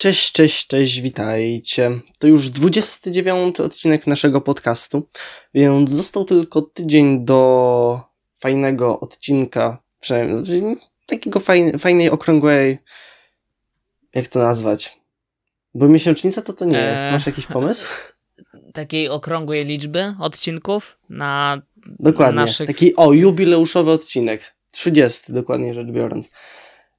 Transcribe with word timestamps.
Cześć, 0.00 0.32
cześć, 0.32 0.66
cześć, 0.66 1.00
witajcie. 1.00 1.90
To 2.18 2.26
już 2.26 2.50
29 2.50 3.60
odcinek 3.60 4.06
naszego 4.06 4.40
podcastu, 4.40 5.08
więc 5.54 5.90
został 5.90 6.24
tylko 6.24 6.62
tydzień 6.62 7.24
do 7.24 8.00
fajnego 8.38 9.00
odcinka, 9.00 9.82
przynajmniej 10.00 10.76
takiego 11.06 11.40
fajnej, 11.40 11.78
fajnej, 11.78 12.10
okrągłej, 12.10 12.78
jak 14.14 14.28
to 14.28 14.38
nazwać? 14.38 15.00
Bo 15.74 15.88
miesięcznica 15.88 16.42
to 16.42 16.52
to 16.52 16.64
nie 16.64 16.78
jest. 16.78 17.02
Eee. 17.02 17.12
Masz 17.12 17.26
jakiś 17.26 17.46
pomysł? 17.46 17.86
Takiej 18.72 19.08
okrągłej 19.08 19.64
liczby 19.64 20.14
odcinków 20.20 20.98
na 21.08 21.62
Dokładnie. 21.86 22.40
naszych... 22.40 22.66
Taki, 22.66 22.96
o, 22.96 23.12
jubileuszowy 23.12 23.90
odcinek. 23.90 24.54
30 24.70 25.32
dokładnie 25.32 25.74
rzecz 25.74 25.88
biorąc. 25.88 26.30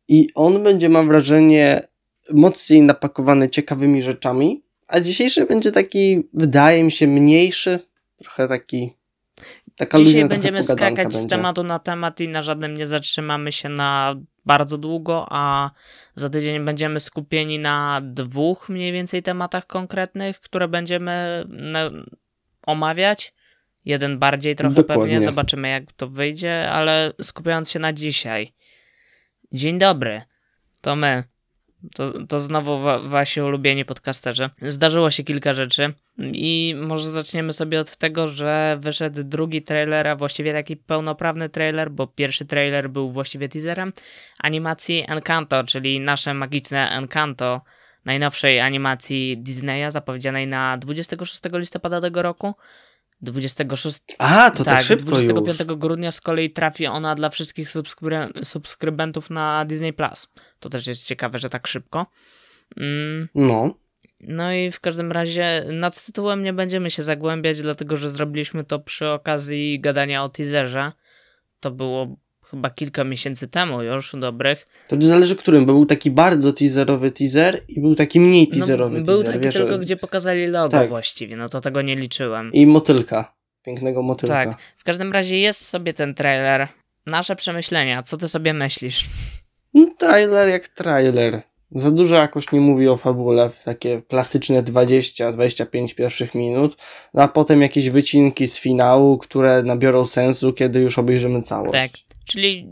I 0.07 0.27
on 0.35 0.63
będzie, 0.63 0.89
mam 0.89 1.07
wrażenie, 1.07 1.90
mocniej 2.33 2.81
napakowany 2.81 3.49
ciekawymi 3.49 4.01
rzeczami, 4.01 4.63
a 4.87 4.99
dzisiejszy 4.99 5.45
będzie 5.45 5.71
taki, 5.71 6.29
wydaje 6.33 6.83
mi 6.83 6.91
się, 6.91 7.07
mniejszy, 7.07 7.79
trochę 8.17 8.47
taki, 8.47 8.95
taka 9.75 9.97
Dzisiaj 9.97 10.25
będziemy 10.25 10.63
skakać 10.63 11.13
z 11.13 11.19
będzie. 11.19 11.35
tematu 11.35 11.63
na 11.63 11.79
temat 11.79 12.19
i 12.19 12.27
na 12.27 12.41
żadnym 12.41 12.77
nie 12.77 12.87
zatrzymamy 12.87 13.51
się 13.51 13.69
na 13.69 14.15
bardzo 14.45 14.77
długo, 14.77 15.27
a 15.29 15.71
za 16.15 16.29
tydzień 16.29 16.65
będziemy 16.65 16.99
skupieni 16.99 17.59
na 17.59 18.01
dwóch 18.03 18.69
mniej 18.69 18.91
więcej 18.91 19.23
tematach 19.23 19.67
konkretnych, 19.67 20.39
które 20.39 20.67
będziemy 20.67 21.45
omawiać. 22.65 23.33
Jeden 23.85 24.19
bardziej 24.19 24.55
trochę 24.55 24.73
Dokładnie. 24.73 25.03
pewnie, 25.03 25.21
zobaczymy 25.21 25.69
jak 25.69 25.93
to 25.93 26.07
wyjdzie, 26.07 26.71
ale 26.71 27.13
skupiając 27.21 27.71
się 27.71 27.79
na 27.79 27.93
dzisiaj. 27.93 28.53
Dzień 29.51 29.77
dobry, 29.77 30.21
to 30.81 30.95
my. 30.95 31.23
To, 31.95 32.25
to 32.25 32.39
znowu 32.39 32.79
wa- 32.79 32.99
wasi 32.99 33.41
ulubieni 33.41 33.85
podcasterzy. 33.85 34.49
Zdarzyło 34.61 35.11
się 35.11 35.23
kilka 35.23 35.53
rzeczy 35.53 35.93
i 36.17 36.75
może 36.81 37.09
zaczniemy 37.09 37.53
sobie 37.53 37.79
od 37.79 37.97
tego, 37.97 38.27
że 38.27 38.77
wyszedł 38.79 39.23
drugi 39.23 39.61
trailer, 39.61 40.07
a 40.07 40.15
właściwie 40.15 40.53
taki 40.53 40.77
pełnoprawny 40.77 41.49
trailer, 41.49 41.91
bo 41.91 42.07
pierwszy 42.07 42.45
trailer 42.45 42.89
był 42.89 43.11
właściwie 43.11 43.49
teaserem 43.49 43.93
animacji 44.39 45.05
Encanto, 45.07 45.63
czyli 45.63 45.99
nasze 45.99 46.33
magiczne 46.33 46.89
Encanto, 46.89 47.61
najnowszej 48.05 48.59
animacji 48.59 49.37
Disneya, 49.37 49.91
zapowiedzianej 49.91 50.47
na 50.47 50.77
26 50.77 51.41
listopada 51.53 52.01
tego 52.01 52.21
roku. 52.21 52.53
26 53.21 54.01
A, 54.19 54.51
to 54.51 54.63
tak, 54.63 54.73
tak, 54.73 54.83
szybko 54.83 55.05
25 55.05 55.59
już. 55.69 55.77
grudnia 55.77 56.11
z 56.11 56.21
kolei 56.21 56.49
trafi 56.49 56.87
ona 56.87 57.15
dla 57.15 57.29
wszystkich 57.29 57.69
subskrybe- 57.69 58.45
subskrybentów 58.45 59.29
na 59.29 59.65
Disney 59.65 59.93
Plus. 59.93 60.27
To 60.59 60.69
też 60.69 60.87
jest 60.87 61.05
ciekawe, 61.05 61.39
że 61.39 61.49
tak 61.49 61.67
szybko. 61.67 62.05
Mm, 62.77 63.27
No, 63.35 63.75
no 64.19 64.53
i 64.53 64.71
w 64.71 64.79
każdym 64.79 65.11
razie 65.11 65.65
nad 65.71 66.05
tytułem 66.05 66.43
nie 66.43 66.53
będziemy 66.53 66.91
się 66.91 67.03
zagłębiać, 67.03 67.61
dlatego 67.61 67.97
że 67.97 68.09
zrobiliśmy 68.09 68.63
to 68.63 68.79
przy 68.79 69.07
okazji 69.09 69.79
gadania 69.79 70.23
o 70.23 70.29
teaserze. 70.29 70.91
To 71.59 71.71
było 71.71 72.15
chyba 72.51 72.69
kilka 72.69 73.03
miesięcy 73.03 73.47
temu 73.47 73.83
już, 73.83 74.15
dobrych. 74.19 74.67
to 74.89 74.95
zależy 74.99 75.35
którym, 75.35 75.65
bo 75.65 75.73
był 75.73 75.85
taki 75.85 76.11
bardzo 76.11 76.53
teaserowy 76.53 77.11
teaser 77.11 77.59
i 77.67 77.81
był 77.81 77.95
taki 77.95 78.19
mniej 78.19 78.47
teaserowy 78.47 78.99
no, 78.99 79.05
był 79.05 79.17
teaser, 79.17 79.33
taki 79.33 79.45
wiesz, 79.45 79.55
tylko, 79.55 79.79
gdzie 79.79 79.95
pokazali 79.97 80.47
logo 80.47 80.69
Tak. 80.69 80.89
właściwie, 80.89 81.37
no 81.37 81.49
to 81.49 81.61
tego 81.61 81.81
nie 81.81 81.95
liczyłem. 81.95 82.51
i 82.53 82.65
motylka, 82.65 83.33
pięknego 83.63 84.01
motylka. 84.01 84.45
Tak, 84.45 84.57
w 84.77 84.83
każdym 84.83 85.13
razie 85.13 85.39
jest 85.39 85.67
sobie 85.67 85.93
ten 85.93 86.15
trailer. 86.15 86.67
Nasze 87.05 87.35
przemyślenia, 87.35 88.03
co 88.03 88.17
ty 88.17 88.27
sobie 88.27 88.53
myślisz? 88.53 89.05
No, 89.73 89.87
trailer 89.97 90.49
jak 90.49 90.67
trailer. 90.67 91.41
Za 91.75 91.91
dużo 91.91 92.15
jakoś 92.15 92.51
nie 92.51 92.61
mówi 92.61 92.87
o 92.87 92.97
fabule, 92.97 93.49
takie 93.65 94.01
klasyczne 94.01 94.63
20-25 94.63 95.95
pierwszych 95.95 96.35
minut, 96.35 96.77
no 97.13 97.21
a 97.21 97.27
potem 97.27 97.61
jakieś 97.61 97.89
wycinki 97.89 98.47
z 98.47 98.59
finału, 98.59 99.17
które 99.17 99.63
nabiorą 99.63 100.05
sensu, 100.05 100.53
kiedy 100.53 100.79
już 100.79 100.99
obejrzymy 100.99 101.41
całość. 101.41 101.71
Tak, 101.71 101.91
czyli 102.31 102.67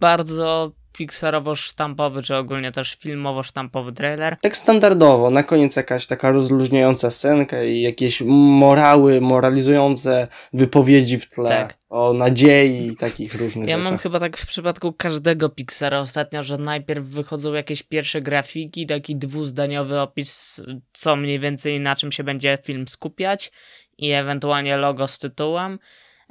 bardzo 0.00 0.72
pixarowo-sztampowy, 0.98 2.22
czy 2.22 2.36
ogólnie 2.36 2.72
też 2.72 2.96
filmowo-sztampowy 2.96 3.92
trailer. 3.92 4.36
Tak 4.42 4.56
standardowo, 4.56 5.30
na 5.30 5.42
koniec 5.42 5.76
jakaś 5.76 6.06
taka 6.06 6.30
rozluźniająca 6.30 7.10
scenka 7.10 7.64
i 7.64 7.80
jakieś 7.80 8.22
morały, 8.26 9.20
moralizujące 9.20 10.28
wypowiedzi 10.52 11.18
w 11.18 11.28
tle 11.28 11.48
Tak. 11.48 11.78
o 11.88 12.12
nadziei 12.12 12.86
i 12.86 12.96
takich 12.96 13.34
różnych 13.34 13.68
Ja 13.68 13.76
rzeczach. 13.76 13.90
mam 13.90 13.98
chyba 13.98 14.20
tak 14.20 14.36
w 14.36 14.46
przypadku 14.46 14.92
każdego 14.92 15.48
Pixara 15.48 16.00
ostatnio, 16.00 16.42
że 16.42 16.58
najpierw 16.58 17.04
wychodzą 17.06 17.52
jakieś 17.52 17.82
pierwsze 17.82 18.20
grafiki, 18.20 18.86
taki 18.86 19.16
dwuzdaniowy 19.16 20.00
opis, 20.00 20.60
co 20.92 21.16
mniej 21.16 21.40
więcej 21.40 21.80
na 21.80 21.96
czym 21.96 22.12
się 22.12 22.24
będzie 22.24 22.58
film 22.64 22.88
skupiać 22.88 23.52
i 23.98 24.10
ewentualnie 24.10 24.76
logo 24.76 25.08
z 25.08 25.18
tytułem. 25.18 25.78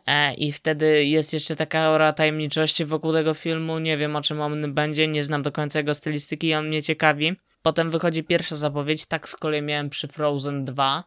E, 0.09 0.33
I 0.33 0.51
wtedy 0.51 1.05
jest 1.05 1.33
jeszcze 1.33 1.55
taka 1.55 1.79
aura 1.79 2.13
tajemniczości 2.13 2.85
wokół 2.85 3.13
tego 3.13 3.33
filmu. 3.33 3.79
Nie 3.79 3.97
wiem 3.97 4.15
o 4.15 4.21
czym 4.21 4.41
on 4.41 4.73
będzie, 4.73 5.07
nie 5.07 5.23
znam 5.23 5.43
do 5.43 5.51
końca 5.51 5.79
jego 5.79 5.93
stylistyki 5.93 6.47
i 6.47 6.53
on 6.53 6.67
mnie 6.67 6.83
ciekawi. 6.83 7.35
Potem 7.61 7.91
wychodzi 7.91 8.23
pierwsza 8.23 8.55
zapowiedź, 8.55 9.05
tak 9.05 9.29
z 9.29 9.35
kolei 9.35 9.61
miałem 9.61 9.89
przy 9.89 10.07
Frozen 10.07 10.65
2 10.65 11.03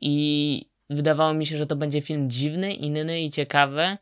i 0.00 0.66
wydawało 0.90 1.34
mi 1.34 1.46
się, 1.46 1.56
że 1.56 1.66
to 1.66 1.76
będzie 1.76 2.02
film 2.02 2.30
dziwny, 2.30 2.74
inny 2.74 3.20
i 3.20 3.30
ciekawy. 3.30 3.96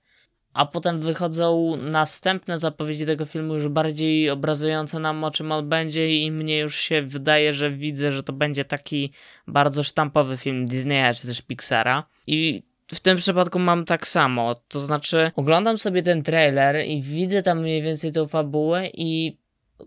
A 0.52 0.66
potem 0.66 1.00
wychodzą 1.00 1.76
następne 1.76 2.58
zapowiedzi 2.58 3.06
tego 3.06 3.26
filmu, 3.26 3.54
już 3.54 3.68
bardziej 3.68 4.30
obrazujące 4.30 4.98
nam 4.98 5.24
o 5.24 5.30
czym 5.30 5.52
on 5.52 5.68
będzie, 5.68 6.22
i 6.22 6.30
mnie 6.30 6.58
już 6.58 6.76
się 6.76 7.02
wydaje, 7.02 7.52
że 7.52 7.70
widzę, 7.70 8.12
że 8.12 8.22
to 8.22 8.32
będzie 8.32 8.64
taki 8.64 9.12
bardzo 9.46 9.82
sztampowy 9.82 10.36
film 10.36 10.66
Disneya 10.66 11.14
czy 11.14 11.26
też 11.26 11.42
Pixara. 11.42 12.04
I 12.26 12.62
w 12.88 13.00
tym 13.00 13.16
przypadku 13.16 13.58
mam 13.58 13.84
tak 13.84 14.08
samo. 14.08 14.54
To 14.68 14.80
znaczy, 14.80 15.30
oglądam 15.36 15.78
sobie 15.78 16.02
ten 16.02 16.22
trailer 16.22 16.86
i 16.86 17.02
widzę 17.02 17.42
tam 17.42 17.60
mniej 17.60 17.82
więcej 17.82 18.12
tą 18.12 18.26
fabułę, 18.26 18.88
i 18.94 19.38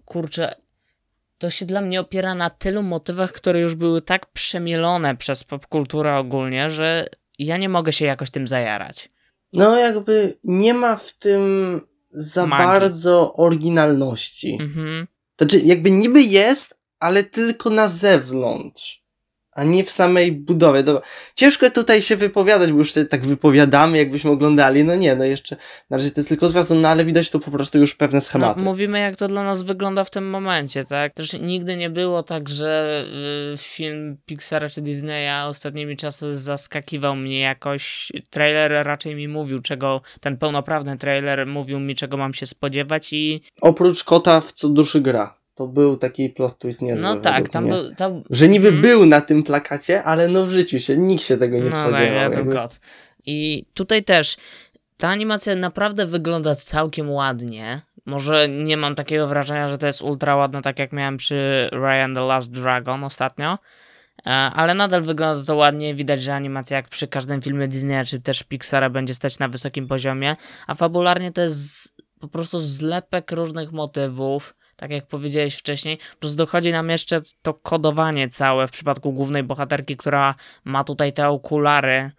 kurczę, 0.06 0.56
to 1.38 1.50
się 1.50 1.66
dla 1.66 1.82
mnie 1.82 2.00
opiera 2.00 2.36
na 2.36 2.50
tylu 2.50 2.84
motywach, 2.84 3.32
które 3.32 3.60
już 3.60 3.76
były 3.76 4.02
tak 4.02 4.26
przemielone 4.26 5.18
przez 5.18 5.44
popkulturę 5.44 6.18
ogólnie, 6.18 6.70
że 6.70 7.08
ja 7.40 7.58
nie 7.58 7.70
mogę 7.70 7.94
się 7.94 8.06
jakoś 8.06 8.32
tym 8.32 8.48
zajarać. 8.48 9.10
No 9.54 9.78
jakby 9.78 10.38
nie 10.44 10.74
ma 10.74 10.96
w 10.96 11.12
tym 11.12 11.82
za 12.10 12.48
Magii. 12.48 12.66
bardzo 12.66 13.34
oryginalności. 13.34 14.58
Mhm. 14.62 15.08
Znaczy, 15.38 15.60
jakby 15.60 15.92
niby 15.92 16.22
jest, 16.22 16.80
ale 17.00 17.24
tylko 17.24 17.70
na 17.70 17.88
zewnątrz, 17.88 19.04
a 19.58 19.64
nie 19.64 19.84
w 19.84 19.92
samej 19.92 20.32
budowie. 20.32 20.84
Dobra. 20.84 21.02
Ciężko 21.36 21.70
tutaj 21.70 22.02
się 22.02 22.16
wypowiadać, 22.16 22.72
bo 22.72 22.78
już 22.78 22.94
tak 23.10 23.26
wypowiadamy, 23.26 23.98
jakbyśmy 23.98 24.32
oglądali. 24.32 24.84
No 24.84 24.96
nie, 24.96 25.16
no 25.16 25.24
jeszcze 25.24 25.56
na 25.90 25.98
razie 25.98 26.12
to 26.12 26.20
jest 26.20 26.30
tylko 26.30 26.50
zwiastun, 26.50 26.82
no 26.82 26.90
ale 26.90 27.06
widać 27.06 27.30
tu 27.30 27.40
po 27.40 27.52
prostu 27.52 27.78
już 27.78 27.96
pewne 27.96 28.18
No, 28.18 28.22
schematy. 28.22 28.62
mówimy, 28.62 29.00
jak 29.00 29.16
to 29.16 29.28
dla 29.28 29.44
nas 29.44 29.62
wygląda 29.64 30.04
w 30.04 30.10
tym 30.10 30.30
momencie, 30.30 30.86
tak? 30.86 31.14
Też 31.14 31.34
nigdy 31.34 31.76
nie 31.78 31.90
było 31.90 32.24
tak, 32.24 32.50
że 32.50 33.04
y, 33.54 33.58
film 33.58 34.18
Pixara 34.26 34.70
czy 34.70 34.82
Disneya 34.82 35.48
ostatnimi 35.48 35.98
czasy 35.98 36.38
zaskakiwał 36.38 37.16
mnie 37.16 37.40
jakoś. 37.40 38.12
Trailer 38.30 38.86
raczej 38.86 39.16
mi 39.16 39.28
mówił, 39.28 39.62
czego, 39.62 40.02
ten 40.22 40.38
pełnoprawny 40.38 40.98
trailer 40.98 41.48
mówił 41.48 41.80
mi, 41.80 41.96
czego 41.96 42.18
mam 42.18 42.34
się 42.34 42.46
spodziewać 42.46 43.14
i 43.14 43.42
Oprócz 43.62 44.04
kota 44.04 44.42
w 44.42 44.52
co 44.52 44.70
duszy 44.70 45.02
gra. 45.02 45.38
To 45.58 45.68
był 45.68 45.98
taki 45.98 46.30
plot 46.30 46.58
twist 46.60 46.82
niezły. 46.82 47.04
no 47.04 47.16
tak, 47.16 47.50
tam 47.50 47.64
mnie. 47.64 47.74
był... 47.74 47.96
Tam, 47.96 48.24
Że 48.30 48.48
niby 48.48 48.68
Mhm. 48.68 48.82
był 48.82 49.06
na 49.06 49.22
tym 49.22 49.44
plakacie, 49.44 50.04
ale 50.04 50.28
no 50.28 50.46
w 50.46 50.50
życiu 50.50 50.80
się 50.80 50.98
nikt 50.98 51.24
się 51.24 51.38
tego 51.38 51.58
nie 51.58 51.64
no, 51.64 51.72
spodziewał. 51.72 52.14
ja 52.16 52.30
ten 52.30 52.38
jakby. 52.40 52.54
kot. 52.54 52.80
I 53.26 53.66
tutaj 53.74 54.04
też 54.04 54.38
ta 54.98 55.08
animacja 55.10 55.56
naprawdę 55.56 56.06
wygląda 56.06 56.56
całkiem 56.56 57.12
ładnie. 57.12 57.82
Może 58.06 58.50
nie 58.50 58.78
mam 58.78 58.96
takiego 58.96 59.28
wrażenia, 59.28 59.68
że 59.68 59.78
to 59.78 59.88
jest 59.88 60.02
ultra 60.02 60.36
ładne, 60.36 60.62
tak 60.62 60.80
jak 60.80 60.94
miałem 60.94 61.18
przy 61.18 61.70
Ryan 61.72 62.16
the 62.16 62.22
Last 62.22 62.52
Dragon 62.52 63.04
ostatnio. 63.04 63.58
E, 64.26 64.30
Ale 64.30 64.74
nadal 64.74 65.02
wygląda 65.02 65.44
to 65.46 65.56
ładnie. 65.56 65.96
Widać, 65.96 66.22
że 66.22 66.34
animacja, 66.36 66.78
jak 66.78 66.90
przy 66.90 67.08
każdym 67.08 67.42
filmie 67.42 67.68
Disneya 67.68 68.06
czy 68.06 68.22
też 68.22 68.44
Pixara, 68.44 68.90
będzie 68.90 69.14
stać 69.16 69.40
na 69.40 69.48
wysokim 69.48 69.88
poziomie. 69.88 70.36
A 70.68 70.76
fabularnie 70.76 71.32
to 71.32 71.42
jest 71.42 71.96
po 72.20 72.28
prostu 72.28 72.60
zlepek 72.60 73.32
różnych 73.32 73.72
motywów. 73.72 74.54
Tak 74.78 74.92
jak 74.92 75.08
powiedziałeś 75.08 75.56
wcześniej, 75.56 75.98
plus 76.20 76.36
dochodzi 76.36 76.72
nam 76.72 76.90
jeszcze 76.90 77.22
to 77.42 77.54
kodowanie 77.54 78.30
całe 78.30 78.68
w 78.68 78.72
przypadku 78.72 79.14
głównej 79.14 79.44
bohaterki, 79.44 79.98
która 79.98 80.36
ma 80.64 80.84
tutaj 80.84 81.14
te 81.14 81.30
okulary 81.30 82.12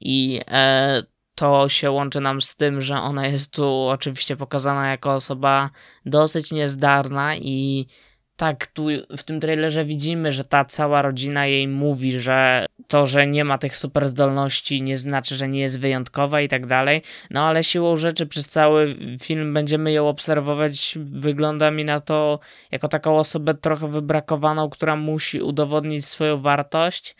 i 0.00 0.40
e, 0.48 1.02
to 1.34 1.68
się 1.68 1.90
łączy 1.90 2.20
nam 2.20 2.42
z 2.42 2.56
tym, 2.56 2.80
że 2.80 2.94
ona 2.94 3.26
jest 3.26 3.52
tu 3.52 3.86
oczywiście 3.88 4.36
pokazana 4.36 4.90
jako 4.90 5.14
osoba 5.14 5.70
dosyć 6.06 6.52
niezdarna 6.52 7.36
i 7.36 7.86
tak 8.36 8.66
tu 8.66 8.86
w 9.16 9.22
tym 9.22 9.40
trailerze 9.40 9.84
widzimy, 9.84 10.32
że 10.32 10.44
ta 10.44 10.64
cała 10.64 11.02
rodzina 11.02 11.46
jej 11.46 11.68
mówi, 11.68 12.12
że 12.20 12.66
to, 12.88 13.06
że 13.06 13.26
nie 13.26 13.44
ma 13.44 13.58
tych 13.58 13.76
super 13.76 14.08
zdolności, 14.08 14.82
nie 14.82 14.96
znaczy, 14.96 15.36
że 15.36 15.48
nie 15.48 15.60
jest 15.60 15.80
wyjątkowa 15.80 16.40
i 16.40 16.48
tak 16.48 16.66
dalej. 16.66 17.02
No 17.30 17.46
ale 17.46 17.64
siłą 17.64 17.96
rzeczy 17.96 18.26
przez 18.26 18.48
cały 18.48 18.96
film 19.20 19.54
będziemy 19.54 19.92
ją 19.92 20.08
obserwować. 20.08 20.98
Wygląda 21.00 21.70
mi 21.70 21.84
na 21.84 22.00
to 22.00 22.40
jako 22.70 22.88
taką 22.88 23.18
osobę 23.18 23.54
trochę 23.54 23.88
wybrakowaną, 23.88 24.70
która 24.70 24.96
musi 24.96 25.40
udowodnić 25.40 26.06
swoją 26.06 26.40
wartość. 26.40 27.16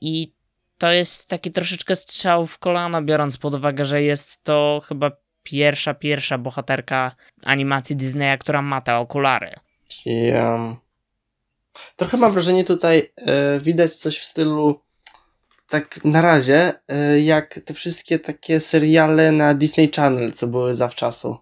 I 0.00 0.32
to 0.78 0.92
jest 0.92 1.28
taki 1.28 1.50
troszeczkę 1.50 1.96
strzał 1.96 2.46
w 2.46 2.58
kolano, 2.58 3.02
biorąc 3.02 3.36
pod 3.36 3.54
uwagę, 3.54 3.84
że 3.84 4.02
jest 4.02 4.44
to 4.44 4.82
chyba 4.88 5.10
pierwsza, 5.42 5.94
pierwsza 5.94 6.38
bohaterka 6.38 7.16
animacji 7.44 7.96
Disneya, 7.96 8.38
która 8.38 8.62
ma 8.62 8.80
te 8.80 8.96
okulary. 8.96 9.54
Ja... 10.06 10.76
Trochę 11.96 12.16
mam 12.16 12.32
wrażenie 12.32 12.64
tutaj 12.64 13.12
e, 13.16 13.60
widać 13.60 13.96
coś 13.96 14.18
w 14.18 14.24
stylu 14.24 14.80
tak 15.68 16.04
na 16.04 16.22
razie, 16.22 16.72
e, 16.88 17.20
jak 17.20 17.60
te 17.64 17.74
wszystkie 17.74 18.18
takie 18.18 18.60
seriale 18.60 19.32
na 19.32 19.54
Disney 19.54 19.90
Channel, 19.96 20.32
co 20.32 20.46
były 20.46 20.74
zawczasu. 20.74 21.36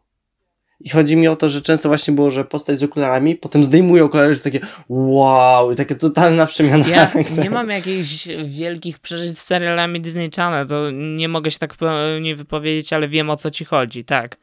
I 0.81 0.89
chodzi 0.89 1.17
mi 1.17 1.29
o 1.29 1.37
to, 1.37 1.49
że 1.49 1.63
często 1.63 1.89
właśnie 1.89 2.15
było, 2.15 2.31
że 2.31 2.45
postać 2.45 2.79
z 2.79 2.83
okularami, 2.83 3.37
potem 3.37 3.65
zdejmują 3.65 4.05
okulary, 4.05 4.35
że 4.35 4.41
takie 4.41 4.61
wow, 4.89 5.73
i 5.73 5.77
takie 5.77 5.95
totalna 5.95 6.47
przemiana. 6.47 6.89
Ja 6.89 7.11
nie 7.43 7.51
mam 7.51 7.71
jakichś 7.71 8.29
wielkich 8.45 8.99
przeżyć 8.99 9.39
z 9.39 9.43
serialami 9.43 10.01
Disney 10.01 10.31
Channel, 10.37 10.67
to 10.67 10.91
nie 10.91 11.29
mogę 11.29 11.51
się 11.51 11.59
tak 11.59 11.77
nie 12.21 12.37
wypowiedzieć, 12.37 12.93
ale 12.93 13.09
wiem 13.09 13.31
o 13.31 13.37
co 13.37 13.51
ci 13.51 13.65
chodzi, 13.65 14.05
tak. 14.05 14.37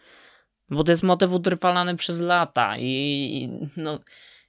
Bo 0.69 0.83
to 0.83 0.91
jest 0.91 1.03
motyw 1.03 1.31
utrwalany 1.31 1.95
przez 1.95 2.19
lata 2.19 2.77
i 2.77 3.50
no 3.77 4.00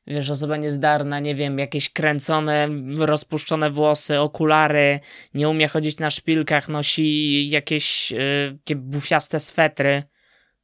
wiesz, 0.07 0.31
osoba 0.31 0.57
niezdarna, 0.57 1.21
nie 1.21 1.35
wiem, 1.35 1.59
jakieś 1.59 1.91
kręcone, 1.91 2.69
rozpuszczone 2.99 3.71
włosy, 3.71 4.21
okulary, 4.21 5.01
nie 5.35 5.49
umie 5.49 5.69
chodzić 5.69 5.99
na 5.99 6.11
szpilkach, 6.11 6.69
nosi 6.69 7.49
jakieś 7.49 8.13
y, 8.13 8.59
takie 8.59 8.77
bufiaste 8.77 9.41
swetry, 9.41 10.03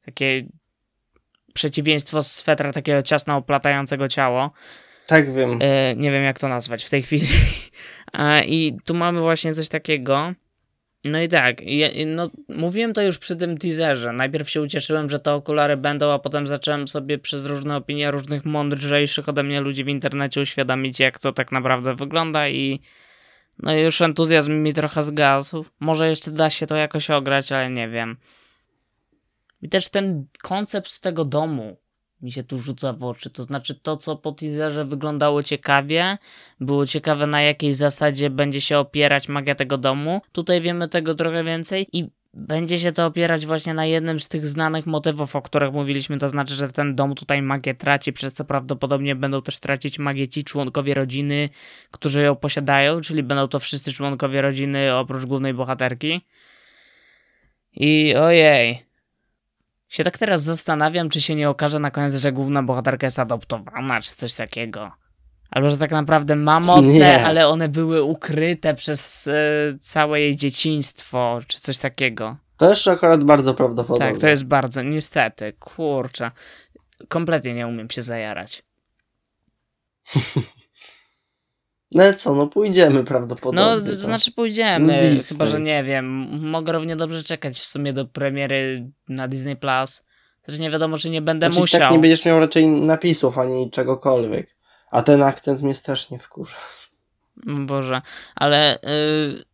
takie 0.05 0.43
przeciwieństwo 1.55 2.23
swetra 2.23 2.73
takiego 2.73 3.03
ciasno 3.03 3.37
oplatającego 3.37 4.09
ciało. 4.09 4.51
Tak 5.07 5.35
wiem. 5.35 5.63
Y, 5.63 5.95
nie 5.97 6.11
wiem, 6.11 6.25
jak 6.25 6.39
to 6.39 6.49
nazwać 6.49 6.85
w 6.85 6.91
tej 6.91 7.03
chwili. 7.03 7.29
I 8.47 8.77
tu 8.85 8.95
mamy 8.95 9.21
właśnie 9.21 9.55
coś 9.55 9.69
takiego, 9.69 10.35
no 11.05 11.23
i 11.23 11.29
tak, 11.29 11.63
no, 12.07 12.31
mówiłem 12.49 12.93
to 12.93 13.03
już 13.03 13.19
przy 13.19 13.37
tym 13.37 13.59
teaserze. 13.59 14.13
Najpierw 14.13 14.51
się 14.51 14.63
ucieszyłem, 14.63 15.11
że 15.11 15.21
te 15.21 15.33
okulary 15.33 15.77
będą, 15.77 16.13
a 16.13 16.19
potem 16.19 16.47
zacząłem 16.47 16.89
sobie 16.89 17.19
przez 17.19 17.45
różne 17.45 17.77
opinie 17.77 18.11
różnych 18.11 18.45
mądrzejszych 18.45 19.29
ode 19.29 19.43
mnie 19.43 19.61
ludzi 19.61 19.85
w 19.85 19.89
internecie 19.89 20.41
uświadomić, 20.41 21.01
jak 21.01 21.19
to 21.19 21.33
tak 21.33 21.53
naprawdę 21.53 21.95
wygląda 21.95 22.49
i 22.49 22.81
no 23.59 23.75
już 23.75 24.01
entuzjazm 24.01 24.53
mi 24.53 24.73
trochę 24.73 25.03
zgasł. 25.03 25.65
Może 25.81 26.09
jeszcze 26.09 26.31
da 26.31 26.51
się 26.51 26.67
to 26.67 26.77
jakoś 26.77 27.11
ograć, 27.11 27.53
ale 27.53 27.71
nie 27.71 27.89
wiem. 27.89 28.17
I 29.63 29.69
też 29.69 29.89
ten 29.89 30.27
koncept 30.43 31.01
tego 31.01 31.25
domu, 31.25 31.77
mi 32.23 32.33
się 32.33 32.43
tu 32.43 32.59
rzuca 32.59 32.93
w 32.93 33.05
oczy. 33.05 33.31
To 33.31 33.43
znaczy 33.43 33.75
to, 33.75 33.97
co 33.97 34.17
po 34.17 34.33
teaserze 34.33 34.85
wyglądało 34.85 35.43
ciekawie, 35.43 36.19
było 36.61 36.87
ciekawe 36.87 37.27
na 37.27 37.43
jakiej 37.43 37.75
zasadzie 37.75 38.31
będzie 38.31 38.61
się 38.61 38.79
opierać 38.79 39.29
magia 39.29 39.55
tego 39.55 39.79
domu. 39.79 40.21
Tutaj 40.33 40.61
wiemy 40.61 40.89
tego 40.89 41.15
trochę 41.15 41.45
więcej 41.45 41.87
i 41.93 42.11
będzie 42.35 42.79
się 42.79 42.93
to 42.93 43.07
opierać 43.07 43.47
właśnie 43.47 43.75
na 43.75 43.87
jednym 43.87 44.21
z 44.21 44.29
tych 44.29 44.47
znanych 44.47 44.87
motywów, 44.87 45.37
o 45.37 45.43
których 45.43 45.73
mówiliśmy, 45.73 46.19
to 46.19 46.29
znaczy, 46.29 46.55
że 46.55 46.69
ten 46.69 46.95
dom 46.95 47.15
tutaj 47.15 47.43
magię 47.43 47.75
traci, 47.75 48.13
przez 48.13 48.35
co 48.35 48.45
prawdopodobnie 48.45 49.15
będą 49.15 49.43
też 49.43 49.61
tracić 49.61 49.99
magię 49.99 50.29
ci 50.29 50.45
członkowie 50.45 50.95
rodziny, 50.95 51.49
którzy 51.91 52.23
ją 52.23 52.37
posiadają, 52.37 53.01
czyli 53.01 53.23
będą 53.23 53.49
to 53.49 53.59
wszyscy 53.59 53.93
członkowie 53.93 54.43
rodziny 54.43 54.95
oprócz 54.95 55.27
głównej 55.27 55.55
bohaterki. 55.55 56.21
I 57.77 58.15
ojej, 58.15 58.83
się 59.93 60.05
tak 60.05 60.19
teraz 60.19 60.43
zastanawiam, 60.43 61.09
czy 61.09 61.21
się 61.21 61.35
nie 61.35 61.51
okaże 61.51 61.79
na 61.79 61.91
koniec, 61.91 62.15
że 62.15 62.33
główna 62.33 62.63
bohaterka 62.63 63.07
jest 63.07 63.19
adoptowana, 63.19 64.01
czy 64.01 64.15
coś 64.15 64.35
takiego. 64.35 64.93
Albo 65.51 65.71
że 65.71 65.79
tak 65.79 65.91
naprawdę 65.91 66.37
ma 66.37 66.61
moce, 66.61 66.83
nie. 66.83 67.25
ale 67.25 67.49
one 67.49 67.69
były 67.69 68.03
ukryte 68.03 68.75
przez 68.75 69.27
y, 69.27 69.33
całe 69.81 70.21
jej 70.21 70.37
dzieciństwo, 70.37 71.41
czy 71.47 71.61
coś 71.61 71.79
takiego. 71.79 72.37
To 72.57 72.71
jest 72.71 72.89
akurat 72.89 73.25
bardzo 73.25 73.55
prawdopodobne. 73.55 74.13
Tak, 74.13 74.21
to 74.21 74.29
jest 74.29 74.45
bardzo, 74.45 74.83
niestety, 74.83 75.53
kurczę. 75.53 76.31
Kompletnie 77.09 77.55
nie 77.55 77.67
umiem 77.67 77.91
się 77.91 78.03
zajarać. 78.03 78.63
No 81.95 82.03
ale 82.03 82.15
co, 82.15 82.35
no 82.35 82.47
pójdziemy 82.47 83.05
prawdopodobnie. 83.05 83.61
No, 83.61 83.81
to, 83.81 83.97
to 83.97 84.01
znaczy 84.01 84.33
pójdziemy, 84.33 85.13
no 85.17 85.23
chyba, 85.29 85.47
że 85.47 85.61
nie 85.61 85.85
wiem, 85.85 86.07
mogę 86.51 86.73
równie 86.73 86.97
dobrze 86.97 87.23
czekać 87.23 87.59
w 87.59 87.65
sumie 87.65 87.93
do 87.93 88.05
premiery 88.05 88.91
na 89.09 89.29
Disney+. 89.29 89.57
Plus. 89.57 90.05
Też 90.43 90.59
nie 90.59 90.71
wiadomo, 90.71 90.99
czy 90.99 91.11
nie 91.11 91.23
będę 91.23 91.47
znaczy, 91.47 91.61
musiał. 91.61 91.81
tak 91.81 91.91
nie 91.91 91.99
będziesz 91.99 92.25
miał 92.25 92.41
raczej 92.41 92.69
napisów, 92.69 93.39
ani 93.39 93.71
czegokolwiek. 93.71 94.57
A 94.91 95.03
ten 95.03 95.23
akcent 95.23 95.63
mnie 95.63 95.75
strasznie 95.75 96.19
wkurza. 96.19 96.57
Boże, 97.47 98.03
ale... 98.35 98.79
Yy 98.83 99.53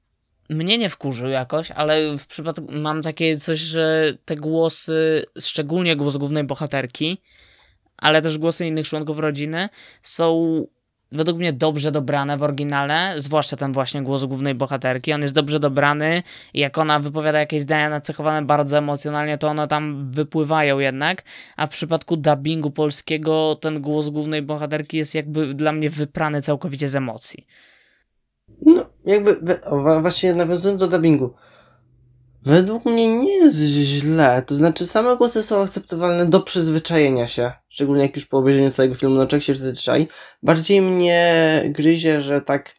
mnie 0.50 0.78
nie 0.78 0.88
wkurzył 0.88 1.28
jakoś, 1.28 1.70
ale 1.70 2.18
w 2.18 2.26
przypadku 2.26 2.66
mam 2.70 3.02
takie 3.02 3.36
coś, 3.36 3.58
że 3.58 4.14
te 4.24 4.36
głosy, 4.36 5.24
szczególnie 5.40 5.96
głos 5.96 6.16
głównej 6.16 6.44
bohaterki, 6.44 7.22
ale 7.96 8.22
też 8.22 8.38
głosy 8.38 8.66
innych 8.66 8.88
członków 8.88 9.18
rodziny 9.18 9.68
są 10.02 10.66
według 11.12 11.38
mnie 11.38 11.52
dobrze 11.52 11.92
dobrane 11.92 12.36
w 12.36 12.42
oryginale, 12.42 13.14
zwłaszcza 13.16 13.56
ten 13.56 13.72
właśnie 13.72 14.02
głos 14.02 14.24
głównej 14.24 14.54
bohaterki. 14.54 15.12
On 15.12 15.22
jest 15.22 15.34
dobrze 15.34 15.60
dobrany 15.60 16.22
i 16.54 16.60
jak 16.60 16.78
ona 16.78 16.98
wypowiada 16.98 17.38
jakieś 17.38 17.62
zdania 17.62 17.90
nacechowane 17.90 18.46
bardzo 18.46 18.78
emocjonalnie, 18.78 19.38
to 19.38 19.48
one 19.48 19.68
tam 19.68 20.10
wypływają 20.10 20.78
jednak, 20.78 21.22
a 21.56 21.66
w 21.66 21.70
przypadku 21.70 22.16
dubbingu 22.16 22.70
polskiego 22.70 23.58
ten 23.60 23.80
głos 23.80 24.08
głównej 24.08 24.42
bohaterki 24.42 24.96
jest 24.96 25.14
jakby 25.14 25.54
dla 25.54 25.72
mnie 25.72 25.90
wyprany 25.90 26.42
całkowicie 26.42 26.88
z 26.88 26.96
emocji. 26.96 27.46
No, 28.66 28.86
jakby, 29.04 29.36
właśnie 30.00 30.34
nawiązując 30.34 30.80
do 30.80 30.88
dubbingu, 30.88 31.34
Według 32.42 32.84
mnie 32.84 33.16
nie 33.16 33.36
jest 33.36 33.58
źle, 33.60 34.42
to 34.46 34.54
znaczy 34.54 34.86
same 34.86 35.16
głosy 35.16 35.42
są 35.42 35.62
akceptowalne 35.62 36.26
do 36.26 36.40
przyzwyczajenia 36.40 37.28
się, 37.28 37.52
szczególnie 37.68 38.02
jak 38.02 38.16
już 38.16 38.26
po 38.26 38.38
obejrzeniu 38.38 38.70
całego 38.70 38.94
filmu, 38.94 39.14
no 39.14 39.26
człowiek 39.26 39.44
się 39.44 39.52
przyzwyczai. 39.52 40.08
Bardziej 40.42 40.82
mnie 40.82 41.62
gryzie, 41.68 42.20
że 42.20 42.40
tak 42.40 42.74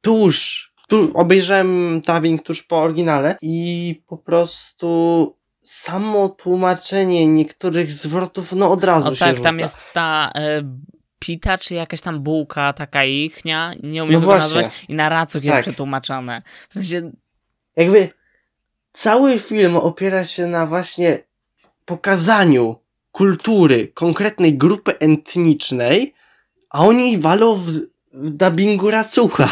tuż, 0.00 0.68
tu 0.88 1.10
obejrzałem 1.14 2.00
dubbing 2.00 2.42
tuż 2.42 2.62
po 2.62 2.78
oryginale 2.78 3.36
i 3.42 4.02
po 4.06 4.18
prostu 4.18 5.36
samo 5.60 6.28
tłumaczenie 6.28 7.26
niektórych 7.26 7.92
zwrotów, 7.92 8.52
no 8.52 8.70
od 8.70 8.84
razu 8.84 9.08
o, 9.08 9.14
się 9.14 9.18
tak, 9.18 9.36
rzuca. 9.36 9.48
tam 9.48 9.58
jest 9.58 9.92
ta 9.92 10.32
y, 10.36 10.64
pita, 11.18 11.58
czy 11.58 11.74
jakaś 11.74 12.00
tam 12.00 12.20
bułka 12.20 12.72
taka 12.72 13.04
ichnia, 13.04 13.72
nie 13.82 14.04
umiem 14.04 14.14
no 14.14 14.20
tego 14.20 14.38
nazwać, 14.38 14.66
i 14.88 14.94
na 14.94 15.08
racuch 15.08 15.44
jest 15.44 15.56
tak. 15.56 15.62
przetłumaczone. 15.62 16.42
W 16.68 16.74
sensie... 16.74 17.10
Jakby 17.76 18.08
cały 18.92 19.38
film 19.38 19.76
opiera 19.76 20.24
się 20.24 20.46
na 20.46 20.66
właśnie 20.66 21.18
pokazaniu 21.84 22.76
kultury 23.12 23.88
konkretnej 23.94 24.58
grupy 24.58 24.98
etnicznej, 24.98 26.14
a 26.70 26.86
oni 26.86 27.18
walą 27.18 27.54
w, 27.54 27.70
w 28.12 28.30
dubbingu 28.30 28.90
racucha. 28.90 29.48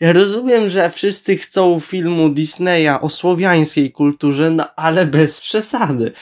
Ja 0.00 0.12
rozumiem, 0.12 0.68
że 0.68 0.90
wszyscy 0.90 1.36
chcą 1.36 1.80
filmu 1.80 2.28
Disneya 2.28 3.00
o 3.00 3.10
słowiańskiej 3.10 3.92
kulturze, 3.92 4.50
no 4.50 4.74
ale 4.76 5.06
bez 5.06 5.40
przesady. 5.40 6.12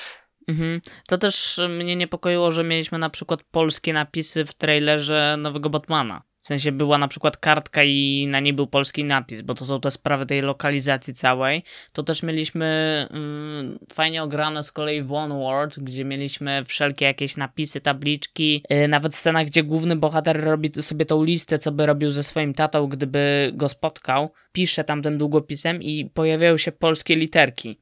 Mhm. 0.49 0.81
To 1.09 1.19
też 1.19 1.61
mnie 1.69 1.97
niepokoiło, 1.97 2.50
że 2.50 2.64
mieliśmy 2.64 2.99
na 2.99 3.11
przykład 3.11 3.43
polskie 3.50 3.93
napisy 3.93 4.45
w 4.45 4.54
trailerze 4.54 5.37
nowego 5.38 5.71
Batmana. 5.71 6.23
W 6.44 6.48
sensie 6.48 6.72
była 6.72 6.98
na 6.98 7.08
przykład 7.08 7.36
kartka 7.36 7.84
i 7.84 8.26
na 8.28 8.40
niej 8.40 8.52
był 8.52 8.66
polski 8.66 9.04
napis, 9.04 9.42
bo 9.42 9.54
to 9.54 9.66
są 9.66 9.80
te 9.80 9.90
sprawy 9.90 10.26
tej 10.26 10.42
lokalizacji 10.42 11.14
całej. 11.14 11.62
To 11.92 12.02
też 12.02 12.22
mieliśmy 12.22 12.66
mm, 13.10 13.78
fajnie 13.92 14.22
ograne 14.22 14.62
z 14.62 14.72
kolei 14.72 15.02
w 15.02 15.12
One 15.12 15.34
World, 15.38 15.80
gdzie 15.80 16.04
mieliśmy 16.04 16.64
wszelkie 16.64 17.04
jakieś 17.04 17.36
napisy, 17.36 17.80
tabliczki, 17.80 18.62
yy, 18.70 18.88
nawet 18.88 19.14
scena, 19.14 19.44
gdzie 19.44 19.62
główny 19.62 19.96
bohater 19.96 20.44
robi 20.44 20.82
sobie 20.82 21.06
tą 21.06 21.24
listę, 21.24 21.58
co 21.58 21.72
by 21.72 21.86
robił 21.86 22.10
ze 22.10 22.22
swoim 22.22 22.54
tatą, 22.54 22.86
gdyby 22.86 23.52
go 23.54 23.68
spotkał. 23.68 24.30
Pisze 24.52 24.84
tam 24.84 25.02
tym 25.02 25.18
długopisem 25.18 25.82
i 25.82 26.10
pojawiają 26.14 26.56
się 26.56 26.72
polskie 26.72 27.16
literki. 27.16 27.78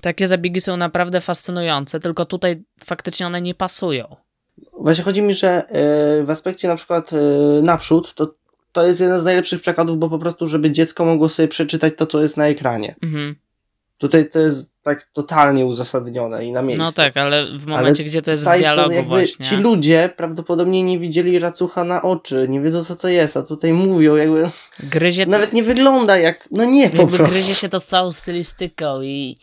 Takie 0.00 0.28
zabiegi 0.28 0.60
są 0.60 0.76
naprawdę 0.76 1.20
fascynujące, 1.20 2.00
tylko 2.00 2.24
tutaj 2.24 2.62
faktycznie 2.84 3.26
one 3.26 3.40
nie 3.40 3.54
pasują. 3.54 4.16
Właśnie 4.82 5.04
chodzi 5.04 5.22
mi, 5.22 5.34
że 5.34 5.48
e, 5.48 6.24
w 6.24 6.30
aspekcie 6.30 6.68
na 6.68 6.76
przykład 6.76 7.12
e, 7.12 7.16
naprzód, 7.62 8.14
to, 8.14 8.34
to 8.72 8.86
jest 8.86 9.00
jeden 9.00 9.18
z 9.18 9.24
najlepszych 9.24 9.60
przekładów, 9.60 9.98
bo 9.98 10.08
po 10.08 10.18
prostu, 10.18 10.46
żeby 10.46 10.70
dziecko 10.70 11.04
mogło 11.04 11.28
sobie 11.28 11.48
przeczytać 11.48 11.92
to, 11.96 12.06
co 12.06 12.22
jest 12.22 12.36
na 12.36 12.46
ekranie. 12.46 12.94
Mhm. 13.02 13.36
Tutaj 13.98 14.28
to 14.28 14.38
jest 14.38 14.82
tak 14.82 15.04
totalnie 15.04 15.66
uzasadnione 15.66 16.44
i 16.44 16.52
na 16.52 16.62
miejscu. 16.62 16.84
No 16.84 16.92
tak, 16.92 17.16
ale 17.16 17.58
w 17.58 17.66
momencie, 17.66 18.02
Ale 18.02 18.10
gdzie 18.10 18.22
to 18.22 18.30
jest 18.30 18.44
w 18.44 18.58
dialogu 18.58 18.92
jakby 18.92 19.08
właśnie. 19.08 19.46
Ci 19.46 19.56
ludzie 19.56 20.10
prawdopodobnie 20.16 20.82
nie 20.82 20.98
widzieli 20.98 21.38
racucha 21.38 21.84
na 21.84 22.02
oczy, 22.02 22.46
nie 22.48 22.60
wiedzą 22.60 22.84
co 22.84 22.96
to 22.96 23.08
jest, 23.08 23.36
a 23.36 23.42
tutaj 23.42 23.72
mówią 23.72 24.16
jakby... 24.16 24.50
Gryzie, 24.80 25.26
Nawet 25.26 25.52
nie 25.52 25.62
wygląda 25.62 26.18
jak... 26.18 26.48
No 26.50 26.64
nie, 26.64 26.90
po 26.90 26.96
jakby 26.96 27.16
prostu. 27.16 27.34
gryzie 27.34 27.54
się 27.54 27.68
to 27.68 27.80
z 27.80 27.86
całą 27.86 28.12
stylistyką 28.12 29.02
i 29.02 29.36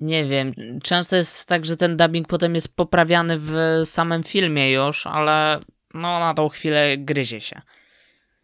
nie 0.00 0.24
wiem, 0.24 0.54
często 0.82 1.16
jest 1.16 1.46
tak, 1.46 1.64
że 1.64 1.76
ten 1.76 1.96
dubbing 1.96 2.28
potem 2.28 2.54
jest 2.54 2.76
poprawiany 2.76 3.38
w 3.38 3.82
samym 3.84 4.22
filmie 4.22 4.72
już, 4.72 5.06
ale 5.06 5.60
no 5.94 6.18
na 6.18 6.34
tą 6.34 6.48
chwilę 6.48 6.98
gryzie 6.98 7.40
się. 7.40 7.62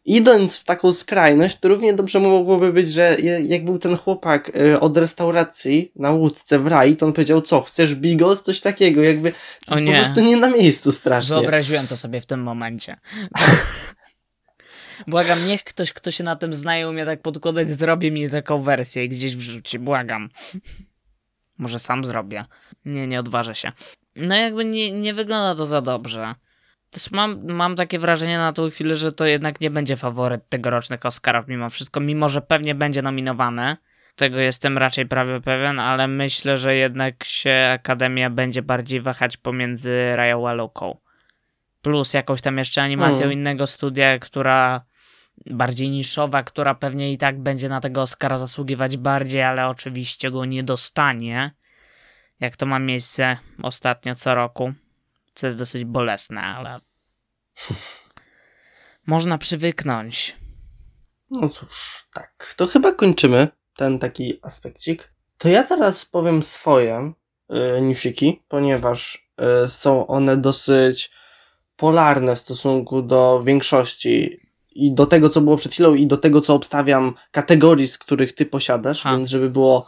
Idąc 0.04 0.56
w 0.56 0.64
taką 0.64 0.92
skrajność, 0.92 1.58
to 1.58 1.68
równie 1.68 1.92
dobrze 1.92 2.20
mogłoby 2.20 2.72
być, 2.72 2.92
że 2.92 3.16
jak 3.42 3.64
był 3.64 3.78
ten 3.78 3.96
chłopak 3.96 4.56
y, 4.56 4.80
od 4.80 4.96
restauracji 4.96 5.92
na 5.96 6.10
łódce 6.10 6.58
w 6.58 6.66
raj, 6.66 6.96
to 6.96 7.06
on 7.06 7.12
powiedział, 7.12 7.40
co, 7.40 7.60
chcesz 7.60 7.94
bigos? 7.94 8.42
Coś 8.42 8.60
takiego, 8.60 9.02
jakby 9.02 9.32
to 9.66 9.74
jest 9.74 9.86
po 9.86 9.92
prostu 9.92 10.20
nie 10.20 10.36
na 10.36 10.48
miejscu 10.48 10.92
strasznie. 10.92 11.34
Wyobraziłem 11.34 11.86
to 11.86 11.96
sobie 11.96 12.20
w 12.20 12.26
tym 12.26 12.42
momencie. 12.42 12.96
Błagam, 15.06 15.46
niech 15.46 15.64
ktoś, 15.64 15.92
kto 15.92 16.10
się 16.10 16.24
na 16.24 16.36
tym 16.36 16.54
zna 16.54 16.78
i 16.78 16.84
umie 16.84 17.04
tak 17.04 17.22
podkładać, 17.22 17.70
zrobi 17.70 18.12
mi 18.12 18.30
taką 18.30 18.62
wersję 18.62 19.04
i 19.04 19.08
gdzieś 19.08 19.36
wrzuci. 19.36 19.78
Błagam. 19.78 20.28
Może 21.58 21.78
sam 21.78 22.04
zrobię. 22.04 22.44
Nie, 22.84 23.06
nie 23.06 23.20
odważę 23.20 23.54
się. 23.54 23.72
No 24.16 24.36
jakby 24.36 24.64
nie, 24.64 24.90
nie 25.00 25.14
wygląda 25.14 25.54
to 25.54 25.66
za 25.66 25.80
dobrze. 25.80 26.34
Też 26.90 27.10
mam, 27.10 27.52
mam 27.52 27.76
takie 27.76 27.98
wrażenie 27.98 28.38
na 28.38 28.52
tą 28.52 28.70
chwilę, 28.70 28.96
że 28.96 29.12
to 29.12 29.26
jednak 29.26 29.60
nie 29.60 29.70
będzie 29.70 29.96
faworyt 29.96 30.48
tegorocznych 30.48 31.06
Oscarów 31.06 31.48
mimo 31.48 31.70
wszystko, 31.70 32.00
mimo 32.00 32.28
że 32.28 32.42
pewnie 32.42 32.74
będzie 32.74 33.02
nominowany. 33.02 33.76
Tego 34.16 34.38
jestem 34.38 34.78
raczej 34.78 35.06
prawie 35.06 35.40
pewien, 35.40 35.78
ale 35.78 36.08
myślę, 36.08 36.58
że 36.58 36.74
jednak 36.76 37.24
się 37.24 37.70
Akademia 37.74 38.30
będzie 38.30 38.62
bardziej 38.62 39.00
wahać 39.00 39.36
pomiędzy 39.36 40.16
Rayą 40.16 40.48
a 40.48 40.52
Luką. 40.52 40.96
Plus 41.82 42.14
jakąś 42.14 42.42
tam 42.42 42.58
jeszcze 42.58 42.82
animacją 42.82 43.24
Mm. 43.24 43.32
innego 43.32 43.66
studia, 43.66 44.18
która 44.18 44.84
bardziej 45.46 45.90
niszowa, 45.90 46.42
która 46.42 46.74
pewnie 46.74 47.12
i 47.12 47.18
tak 47.18 47.40
będzie 47.40 47.68
na 47.68 47.80
tego 47.80 48.02
Oscara 48.02 48.38
zasługiwać 48.38 48.96
bardziej, 48.96 49.42
ale 49.42 49.68
oczywiście 49.68 50.30
go 50.30 50.44
nie 50.44 50.62
dostanie. 50.62 51.54
Jak 52.40 52.56
to 52.56 52.66
ma 52.66 52.78
miejsce 52.78 53.38
ostatnio 53.62 54.14
co 54.14 54.34
roku. 54.34 54.72
Co 55.34 55.46
jest 55.46 55.58
dosyć 55.58 55.84
bolesne, 55.84 56.42
ale. 56.42 56.80
Można 59.06 59.38
przywyknąć. 59.38 60.36
No 61.30 61.48
cóż, 61.48 62.06
tak. 62.12 62.54
To 62.56 62.66
chyba 62.66 62.92
kończymy 62.92 63.48
ten 63.76 63.98
taki 63.98 64.38
aspekcik. 64.42 65.12
To 65.38 65.48
ja 65.48 65.62
teraz 65.62 66.04
powiem 66.04 66.42
swoje 66.42 67.12
y, 67.78 67.80
newsiki, 67.82 68.42
ponieważ 68.48 69.28
y, 69.64 69.68
są 69.68 70.06
one 70.06 70.36
dosyć 70.36 71.10
polarne 71.76 72.36
w 72.36 72.38
stosunku 72.38 73.02
do 73.02 73.42
większości 73.44 74.45
i 74.84 74.94
do 74.94 75.06
tego, 75.06 75.28
co 75.28 75.40
było 75.40 75.56
przed 75.56 75.72
chwilą 75.72 75.94
i 75.94 76.06
do 76.06 76.16
tego, 76.16 76.40
co 76.40 76.54
obstawiam 76.54 77.14
kategorii, 77.30 77.88
z 77.88 77.98
których 77.98 78.32
ty 78.32 78.46
posiadasz, 78.46 79.02
Ha. 79.02 79.16
więc 79.16 79.28
żeby 79.28 79.50
było 79.50 79.86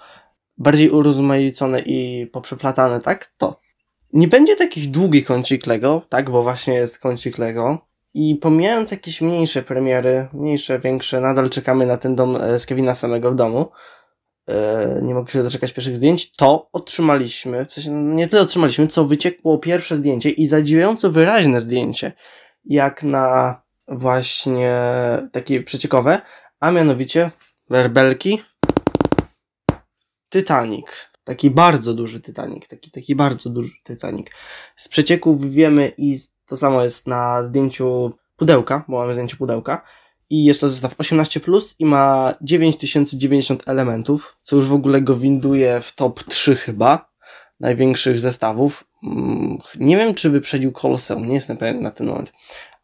bardziej 0.58 0.90
urozmaicone 0.90 1.80
i 1.80 2.26
poprzeplatane, 2.26 3.00
tak? 3.00 3.32
To. 3.38 3.60
Nie 4.12 4.28
będzie 4.28 4.56
to 4.56 4.62
jakiś 4.62 4.86
długi 4.88 5.24
kącik 5.24 5.66
Lego, 5.66 6.02
tak? 6.08 6.30
Bo 6.30 6.42
właśnie 6.42 6.74
jest 6.74 6.98
kącik 6.98 7.38
Lego. 7.38 7.78
I 8.14 8.36
pomijając 8.36 8.90
jakieś 8.90 9.20
mniejsze 9.20 9.62
premiery, 9.62 10.28
mniejsze, 10.32 10.78
większe, 10.78 11.20
nadal 11.20 11.50
czekamy 11.50 11.86
na 11.86 11.96
ten 11.96 12.14
dom 12.14 12.36
e, 12.36 12.58
z 12.58 12.66
Kevina 12.66 12.94
samego 12.94 13.30
w 13.32 13.34
domu. 13.34 13.70
E, 14.48 15.00
Nie 15.02 15.14
mogę 15.14 15.32
się 15.32 15.42
doczekać 15.42 15.72
pierwszych 15.72 15.96
zdjęć. 15.96 16.32
To 16.32 16.68
otrzymaliśmy, 16.72 17.64
w 17.66 17.72
sensie 17.72 17.90
no, 17.90 18.14
nie 18.14 18.26
tyle 18.28 18.42
otrzymaliśmy, 18.42 18.88
co 18.88 19.04
wyciekło 19.04 19.58
pierwsze 19.58 19.96
zdjęcie 19.96 20.30
i 20.30 20.46
zadziwiająco 20.46 21.10
wyraźne 21.10 21.60
zdjęcie, 21.60 22.12
jak 22.64 23.02
na 23.02 23.60
właśnie 23.88 24.80
takie 25.32 25.62
przeciekowe, 25.62 26.20
a 26.60 26.70
mianowicie 26.70 27.30
werbelki 27.70 28.42
Titanic. 30.30 30.86
Taki 31.24 31.50
bardzo 31.50 31.94
duży 31.94 32.20
Titanic, 32.20 32.68
taki, 32.68 32.90
taki 32.90 33.14
bardzo 33.14 33.50
duży 33.50 33.72
Titanic. 33.84 34.26
Z 34.76 34.88
przecieków 34.88 35.50
wiemy 35.50 35.92
i 35.96 36.18
to 36.46 36.56
samo 36.56 36.82
jest 36.82 37.06
na 37.06 37.42
zdjęciu 37.42 38.12
pudełka, 38.36 38.84
bo 38.88 38.98
mamy 38.98 39.14
zdjęcie 39.14 39.36
pudełka. 39.36 39.82
I 40.30 40.44
jest 40.44 40.60
to 40.60 40.68
zestaw 40.68 40.94
18 40.98 41.40
i 41.78 41.84
ma 41.84 42.34
9090 42.40 43.68
elementów, 43.68 44.38
co 44.42 44.56
już 44.56 44.66
w 44.66 44.72
ogóle 44.72 45.02
go 45.02 45.16
winduje 45.16 45.80
w 45.80 45.94
top 45.94 46.24
3 46.24 46.56
chyba 46.56 47.10
największych 47.60 48.18
zestawów. 48.18 48.84
Mm, 49.02 49.58
Nie 49.76 49.96
wiem, 49.96 50.14
czy 50.14 50.30
wyprzedził 50.30 50.72
Colosseum, 50.72 51.26
nie 51.28 51.34
jestem 51.34 51.56
pewien 51.56 51.80
na 51.80 51.90
ten 51.90 52.06
moment, 52.06 52.32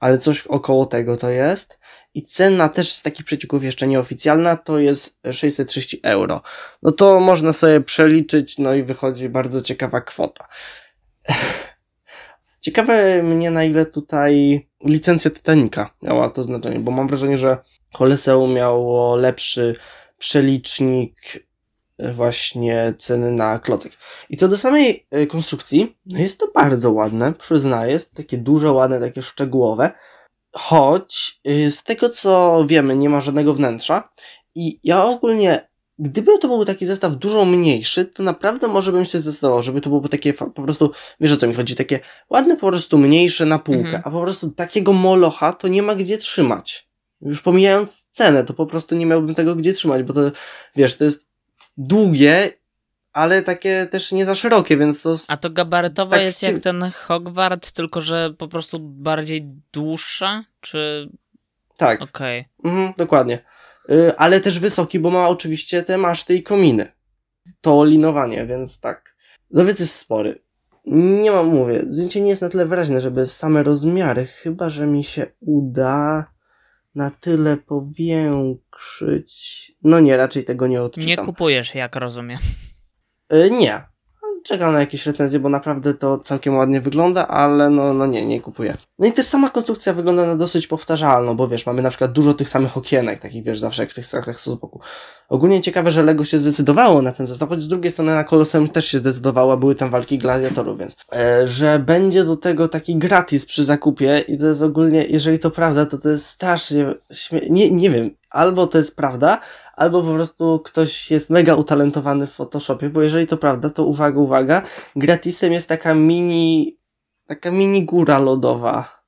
ale 0.00 0.18
coś 0.18 0.46
około 0.46 0.86
tego 0.86 1.16
to 1.16 1.30
jest. 1.30 1.78
I 2.14 2.22
cena 2.22 2.68
też 2.68 2.92
z 2.92 3.02
takich 3.02 3.26
przecieków 3.26 3.64
jeszcze 3.64 3.86
nieoficjalna 3.86 4.56
to 4.56 4.78
jest 4.78 5.18
630 5.32 6.00
euro. 6.02 6.40
No 6.82 6.92
to 6.92 7.20
można 7.20 7.52
sobie 7.52 7.80
przeliczyć, 7.80 8.58
no 8.58 8.74
i 8.74 8.82
wychodzi 8.82 9.28
bardzo 9.28 9.60
ciekawa 9.60 10.00
kwota. 10.00 10.46
Ciekawe 12.60 13.22
mnie 13.22 13.50
na 13.50 13.64
ile 13.64 13.86
tutaj 13.86 14.66
licencja 14.84 15.30
Titanica 15.30 15.90
miała 16.02 16.30
to 16.30 16.42
znaczenie, 16.42 16.80
bo 16.80 16.90
mam 16.90 17.08
wrażenie, 17.08 17.38
że 17.38 17.58
Colosseum 17.92 18.52
miało 18.52 19.16
lepszy 19.16 19.76
przelicznik 20.18 21.43
właśnie 21.98 22.94
ceny 22.98 23.30
na 23.30 23.58
klocek. 23.58 23.92
I 24.30 24.36
co 24.36 24.48
do 24.48 24.58
samej 24.58 25.06
e, 25.10 25.26
konstrukcji, 25.26 25.96
no 26.06 26.18
jest 26.18 26.40
to 26.40 26.48
bardzo 26.54 26.92
ładne, 26.92 27.32
przyznaję, 27.32 27.92
jest 27.92 28.14
takie 28.14 28.38
duże, 28.38 28.72
ładne, 28.72 29.00
takie 29.00 29.22
szczegółowe, 29.22 29.90
choć 30.52 31.40
y, 31.48 31.70
z 31.70 31.82
tego 31.82 32.08
co 32.08 32.64
wiemy, 32.68 32.96
nie 32.96 33.08
ma 33.08 33.20
żadnego 33.20 33.54
wnętrza 33.54 34.08
i 34.54 34.80
ja 34.84 35.04
ogólnie 35.04 35.68
Gdyby 35.98 36.38
to 36.38 36.48
był 36.48 36.64
taki 36.64 36.86
zestaw 36.86 37.16
dużo 37.16 37.44
mniejszy, 37.44 38.04
to 38.04 38.22
naprawdę 38.22 38.68
może 38.68 38.92
bym 38.92 39.04
się 39.04 39.18
zdecydował, 39.18 39.62
żeby 39.62 39.80
to 39.80 39.90
było 39.90 40.08
takie 40.08 40.32
po 40.32 40.62
prostu, 40.62 40.90
wiesz 41.20 41.32
o 41.32 41.36
co 41.36 41.46
mi 41.46 41.54
chodzi, 41.54 41.74
takie 41.74 42.00
ładne 42.30 42.56
po 42.56 42.68
prostu 42.68 42.98
mniejsze 42.98 43.46
na 43.46 43.58
półkę, 43.58 43.80
Mhm. 43.84 44.02
a 44.06 44.10
po 44.10 44.22
prostu 44.22 44.50
takiego 44.50 44.92
molocha 44.92 45.52
to 45.52 45.68
nie 45.68 45.82
ma 45.82 45.94
gdzie 45.94 46.18
trzymać. 46.18 46.88
Już 47.20 47.42
pomijając 47.42 48.06
cenę, 48.10 48.44
to 48.44 48.54
po 48.54 48.66
prostu 48.66 48.94
nie 48.94 49.06
miałbym 49.06 49.34
tego 49.34 49.54
gdzie 49.54 49.72
trzymać, 49.72 50.02
bo 50.02 50.12
to, 50.12 50.20
wiesz, 50.76 50.96
to 50.96 51.04
jest 51.04 51.28
długie, 51.76 52.50
ale 53.12 53.42
takie 53.42 53.86
też 53.86 54.12
nie 54.12 54.24
za 54.24 54.34
szerokie, 54.34 54.76
więc 54.76 55.02
to... 55.02 55.16
A 55.28 55.36
to 55.36 55.50
gabarytowo 55.50 56.10
Tak 56.10 56.22
jest 56.22 56.40
ci- 56.40 56.46
jak 56.46 56.58
ten 56.58 56.90
Hogwart, 57.06 57.72
tylko 57.72 58.00
że 58.00 58.34
po 58.38 58.48
prostu 58.48 58.78
bardziej 58.80 59.50
dłuższa? 59.72 60.44
Czy. 60.60 61.08
Tak, 61.76 62.02
Okej. 62.02 62.44
mhm, 62.64 62.92
dokładnie. 62.96 63.44
Y, 63.90 64.16
ale 64.16 64.40
też 64.40 64.58
wysoki, 64.58 64.98
bo 64.98 65.10
ma 65.10 65.28
oczywiście 65.28 65.82
te 65.82 65.98
maszty 65.98 66.34
i 66.34 66.42
kominy. 66.42 66.92
To 67.60 67.84
linowanie, 67.84 68.46
więc 68.46 68.80
tak. 68.80 69.16
Lowiec 69.50 69.80
jest 69.80 69.94
spory. 69.94 70.44
Nie 70.86 71.30
mam, 71.30 71.46
mówię, 71.46 71.84
zdjęcie 71.90 72.20
nie 72.20 72.30
jest 72.30 72.42
na 72.42 72.48
tyle 72.48 72.66
wyraźne, 72.66 73.00
żeby 73.00 73.26
same 73.26 73.62
rozmiary, 73.62 74.26
chyba 74.26 74.68
że 74.68 74.86
mi 74.86 75.04
się 75.04 75.26
uda 75.40 76.26
na 76.94 77.10
tyle 77.10 77.56
powiększyć. 77.56 79.32
No 79.82 80.00
nie, 80.00 80.16
raczej 80.16 80.44
tego 80.44 80.66
nie 80.66 80.82
odczytam. 80.82 81.08
Nie 81.08 81.16
kupujesz, 81.16 81.74
jak 81.74 81.96
rozumiem. 81.96 82.38
Y, 83.32 83.50
nie. 83.50 83.93
Czekam 84.44 84.72
na 84.72 84.80
jakieś 84.80 85.06
recenzje, 85.06 85.38
bo 85.38 85.48
naprawdę 85.48 85.94
to 85.94 86.18
całkiem 86.18 86.56
ładnie 86.56 86.80
wygląda, 86.80 87.28
ale 87.28 87.70
no, 87.70 87.94
no 87.94 88.06
nie, 88.06 88.26
nie 88.26 88.40
kupuję. 88.40 88.74
No 88.98 89.06
i 89.06 89.12
też 89.12 89.26
sama 89.26 89.50
konstrukcja 89.50 89.92
wygląda 89.92 90.26
na 90.26 90.36
dosyć 90.36 90.66
powtarzalną, 90.66 91.36
bo 91.36 91.48
wiesz, 91.48 91.66
mamy 91.66 91.82
na 91.82 91.90
przykład 91.90 92.12
dużo 92.12 92.34
tych 92.34 92.48
samych 92.48 92.76
okienek, 92.76 93.18
takich 93.18 93.44
wiesz, 93.44 93.60
zawsze 93.60 93.82
jak 93.82 93.90
w 93.90 93.94
tych 93.94 94.06
stacjach 94.06 94.40
z 94.40 94.48
boku. 94.48 94.80
Ogólnie 95.28 95.60
ciekawe, 95.60 95.90
że 95.90 96.02
Lego 96.02 96.24
się 96.24 96.38
zdecydowało 96.38 97.02
na 97.02 97.12
ten 97.12 97.26
zestaw, 97.26 97.48
choć 97.48 97.62
z 97.62 97.68
drugiej 97.68 97.90
strony 97.90 98.14
na 98.14 98.24
Colosseum 98.24 98.68
też 98.68 98.86
się 98.86 98.98
zdecydowało, 98.98 99.52
a 99.52 99.56
były 99.56 99.74
tam 99.74 99.90
walki 99.90 100.18
gladiatorów, 100.18 100.78
więc 100.78 100.96
e, 101.12 101.46
że 101.46 101.78
będzie 101.78 102.24
do 102.24 102.36
tego 102.36 102.68
taki 102.68 102.96
gratis 102.96 103.46
przy 103.46 103.64
zakupie 103.64 104.24
i 104.28 104.38
to 104.38 104.46
jest 104.46 104.62
ogólnie, 104.62 105.04
jeżeli 105.04 105.38
to 105.38 105.50
prawda, 105.50 105.86
to 105.86 105.98
to 105.98 106.08
jest 106.08 106.26
strasznie 106.26 106.94
śmie- 107.12 107.50
nie, 107.50 107.70
nie 107.70 107.90
wiem, 107.90 108.10
albo 108.34 108.66
to 108.66 108.78
jest 108.78 108.96
prawda, 108.96 109.40
albo 109.74 110.02
po 110.02 110.14
prostu 110.14 110.60
ktoś 110.64 111.10
jest 111.10 111.30
mega 111.30 111.54
utalentowany 111.54 112.26
w 112.26 112.32
Photoshopie, 112.32 112.90
bo 112.90 113.02
jeżeli 113.02 113.26
to 113.26 113.36
prawda, 113.36 113.70
to 113.70 113.84
uwaga, 113.84 114.20
uwaga, 114.20 114.62
gratisem 114.96 115.52
jest 115.52 115.68
taka 115.68 115.94
mini, 115.94 116.78
taka 117.26 117.50
mini 117.50 117.84
góra 117.84 118.18
lodowa 118.18 119.04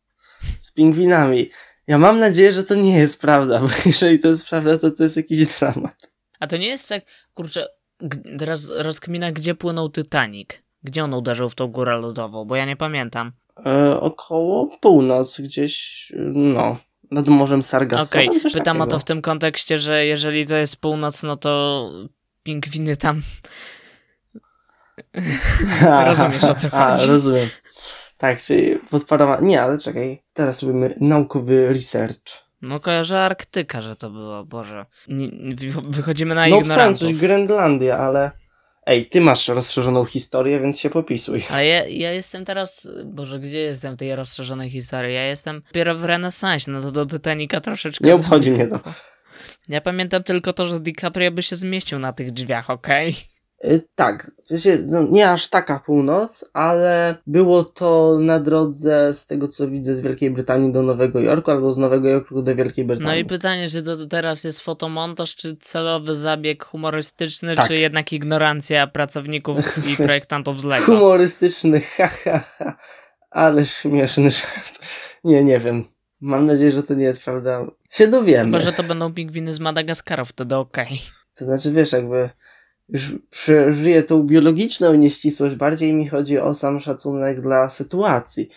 z 0.58 0.72
pingwinami. 0.72 1.50
Ja 1.86 1.98
mam 1.98 2.18
nadzieję, 2.18 2.52
że 2.52 2.64
to 2.64 2.74
nie 2.74 2.98
jest 2.98 3.20
prawda, 3.20 3.60
bo 3.60 3.68
jeżeli 3.86 4.18
to 4.18 4.28
jest 4.28 4.48
prawda, 4.48 4.78
to 4.78 4.90
to 4.90 5.02
jest 5.02 5.16
jakiś 5.16 5.46
dramat. 5.46 6.12
A 6.40 6.46
to 6.46 6.56
nie 6.56 6.68
jest 6.68 6.88
tak, 6.88 7.04
kurczę, 7.34 7.66
teraz 8.38 8.70
rozkmina, 8.70 9.32
gdzie 9.32 9.54
płynął 9.54 9.90
Titanic. 9.90 10.48
Gdzie 10.82 11.04
on 11.04 11.14
uderzył 11.14 11.48
w 11.48 11.54
tą 11.54 11.66
górę 11.66 11.98
lodową, 11.98 12.44
bo 12.44 12.56
ja 12.56 12.64
nie 12.64 12.76
pamiętam. 12.76 13.32
E, 13.66 14.00
około 14.00 14.78
północ 14.80 15.40
gdzieś, 15.40 16.12
no, 16.34 16.76
nad 17.10 17.28
Morzem 17.28 17.58
Okej, 17.60 17.68
Sargasowym, 17.68 18.40
coś 18.40 18.52
pytam 18.52 18.76
o 18.76 18.80
takiego. 18.80 18.96
to 18.96 18.98
w 19.00 19.04
tym 19.04 19.22
kontekście, 19.22 19.78
że 19.78 20.06
jeżeli 20.06 20.46
to 20.46 20.54
jest 20.54 20.76
północ, 20.76 21.22
no 21.22 21.36
to 21.36 21.90
pingwiny 22.42 22.96
tam. 22.96 23.22
Rozumiesz 26.06 26.44
o 26.44 26.54
co 26.54 26.68
A, 26.72 26.90
chodzi. 26.92 27.06
rozumiem. 27.06 27.48
Tak, 28.16 28.40
czyli 28.42 28.78
podparama... 28.90 29.38
Nie, 29.40 29.62
ale 29.62 29.78
czekaj. 29.78 30.22
Teraz 30.32 30.62
robimy 30.62 30.94
naukowy 31.00 31.68
research. 31.68 32.46
No 32.62 32.80
kojarzę 32.80 33.20
Arktyka, 33.24 33.80
że 33.82 33.96
to 33.96 34.10
było, 34.10 34.44
Boże. 34.44 34.86
Nie, 35.08 35.28
wychodzimy 35.88 36.34
na 36.34 36.46
No 36.48 36.56
ignorantów. 36.60 36.98
coś 37.00 37.14
Grenlandia, 37.14 37.98
ale... 37.98 38.30
Ej, 38.86 39.06
ty 39.06 39.20
masz 39.20 39.48
rozszerzoną 39.48 40.04
historię, 40.04 40.60
więc 40.60 40.80
się 40.80 40.90
popisuj. 40.90 41.44
Ale 41.50 41.66
ja, 41.66 41.86
ja 41.86 42.12
jestem 42.12 42.44
teraz, 42.44 42.88
Boże, 43.04 43.38
gdzie 43.38 43.58
jestem 43.58 43.94
w 43.94 43.98
tej 43.98 44.16
rozszerzonej 44.16 44.70
historii? 44.70 45.14
Ja 45.14 45.24
jestem 45.24 45.62
dopiero 45.66 45.94
w 45.98 46.04
renesansie, 46.04 46.70
no 46.70 46.82
to 46.82 46.90
do 46.90 47.06
Titanica 47.06 47.60
troszeczkę... 47.60 48.06
Nie 48.06 48.14
obchodzi 48.14 48.50
mnie 48.50 48.66
to. 48.66 48.80
Ja 49.68 49.80
pamiętam 49.80 50.22
tylko 50.22 50.52
to, 50.52 50.66
że 50.66 50.80
DiCaprio 50.80 51.30
by 51.30 51.42
się 51.42 51.56
zmieścił 51.56 51.98
na 51.98 52.12
tych 52.12 52.32
drzwiach, 52.32 52.70
okej? 52.70 53.10
Y, 53.10 53.35
tak, 53.94 54.30
w 54.44 54.48
sensie, 54.48 54.78
no, 54.86 55.02
nie 55.10 55.30
aż 55.30 55.48
taka 55.48 55.78
północ, 55.78 56.50
ale 56.52 57.16
było 57.26 57.64
to 57.64 58.18
na 58.20 58.40
drodze, 58.40 59.14
z 59.14 59.26
tego 59.26 59.48
co 59.48 59.68
widzę, 59.68 59.94
z 59.94 60.00
Wielkiej 60.00 60.30
Brytanii 60.30 60.72
do 60.72 60.82
Nowego 60.82 61.20
Jorku, 61.20 61.50
albo 61.50 61.72
z 61.72 61.78
Nowego 61.78 62.08
Jorku 62.08 62.42
do 62.42 62.54
Wielkiej 62.54 62.84
Brytanii. 62.84 63.12
No 63.12 63.16
i 63.16 63.24
pytanie, 63.24 63.68
czy 63.68 63.82
to 63.82 64.06
teraz 64.06 64.44
jest 64.44 64.60
fotomontaż, 64.60 65.36
czy 65.36 65.56
celowy 65.56 66.16
zabieg 66.16 66.64
humorystyczny, 66.64 67.56
Tak. 67.56 67.66
czy 67.66 67.74
jednak 67.74 68.12
ignorancja 68.12 68.86
pracowników 68.86 69.88
i 69.88 69.96
projektantów 70.06 70.60
z 70.60 70.64
Lego? 70.64 70.84
Humorystyczny, 70.84 71.80
ha, 71.96 72.08
ha, 72.24 72.44
ha, 72.58 72.76
ale 73.30 73.66
śmieszny 73.66 74.30
żart. 74.30 74.78
Nie, 75.24 75.44
nie 75.44 75.58
wiem. 75.58 75.84
Mam 76.20 76.46
nadzieję, 76.46 76.70
że 76.70 76.82
to 76.82 76.94
nie 76.94 77.04
jest 77.04 77.24
prawda. 77.24 77.66
Się 77.90 78.08
dowiemy. 78.08 78.44
Chyba, 78.44 78.60
że 78.60 78.72
to 78.72 78.82
będą 78.82 79.14
pingwiny 79.14 79.54
z 79.54 79.60
Madagaskaru, 79.60 80.24
wtedy 80.24 80.56
okej. 80.56 81.00
To 81.38 81.44
znaczy, 81.44 81.72
wiesz, 81.72 81.92
jakby 81.92 82.30
przeżyję 83.30 84.02
tą 84.02 84.22
biologiczną 84.22 84.94
nieścisłość, 84.94 85.54
bardziej 85.54 85.92
mi 85.92 86.08
chodzi 86.08 86.38
o 86.38 86.54
sam 86.54 86.80
szacunek 86.80 87.40
dla 87.40 87.70
sytuacji. 87.70 88.48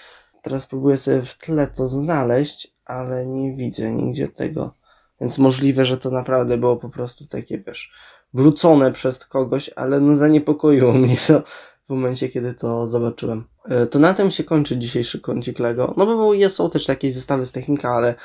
Teraz 0.42 0.68
próbuję 0.68 0.98
sobie 0.98 1.22
w 1.22 1.38
tle 1.38 1.68
to 1.68 1.88
znaleźć, 1.88 2.76
ale 2.86 3.26
nie 3.26 3.56
widzę 3.56 3.92
nigdzie 3.92 4.28
tego. 4.28 4.74
Więc 5.22 5.38
możliwe, 5.38 5.86
że 5.86 5.98
to 5.98 6.12
naprawdę 6.12 6.58
było 6.58 6.78
po 6.78 6.90
prostu 6.90 7.28
takie, 7.28 7.64
wiesz, 7.68 7.92
wrzucone 8.34 8.92
przez 8.92 9.26
kogoś, 9.26 9.70
ale 9.76 10.00
no 10.00 10.16
zaniepokoiło 10.16 10.94
mnie 10.94 11.18
to 11.28 11.44
w 11.86 11.90
momencie, 11.90 12.30
kiedy 12.30 12.54
to 12.54 12.88
zobaczyłem. 12.88 13.44
E, 13.66 13.88
To 13.88 14.00
na 14.00 14.14
tym 14.14 14.32
się 14.32 14.44
kończy 14.44 14.78
dzisiejszy 14.78 15.22
kącik 15.22 15.60
Lego. 15.60 15.94
No 15.98 16.06
bo 16.06 16.34
jest, 16.34 16.56
są 16.56 16.70
też 16.70 16.88
jakieś 16.88 17.14
zestawy 17.14 17.46
z 17.46 17.52
technika, 17.52 17.90
ale 17.90 18.16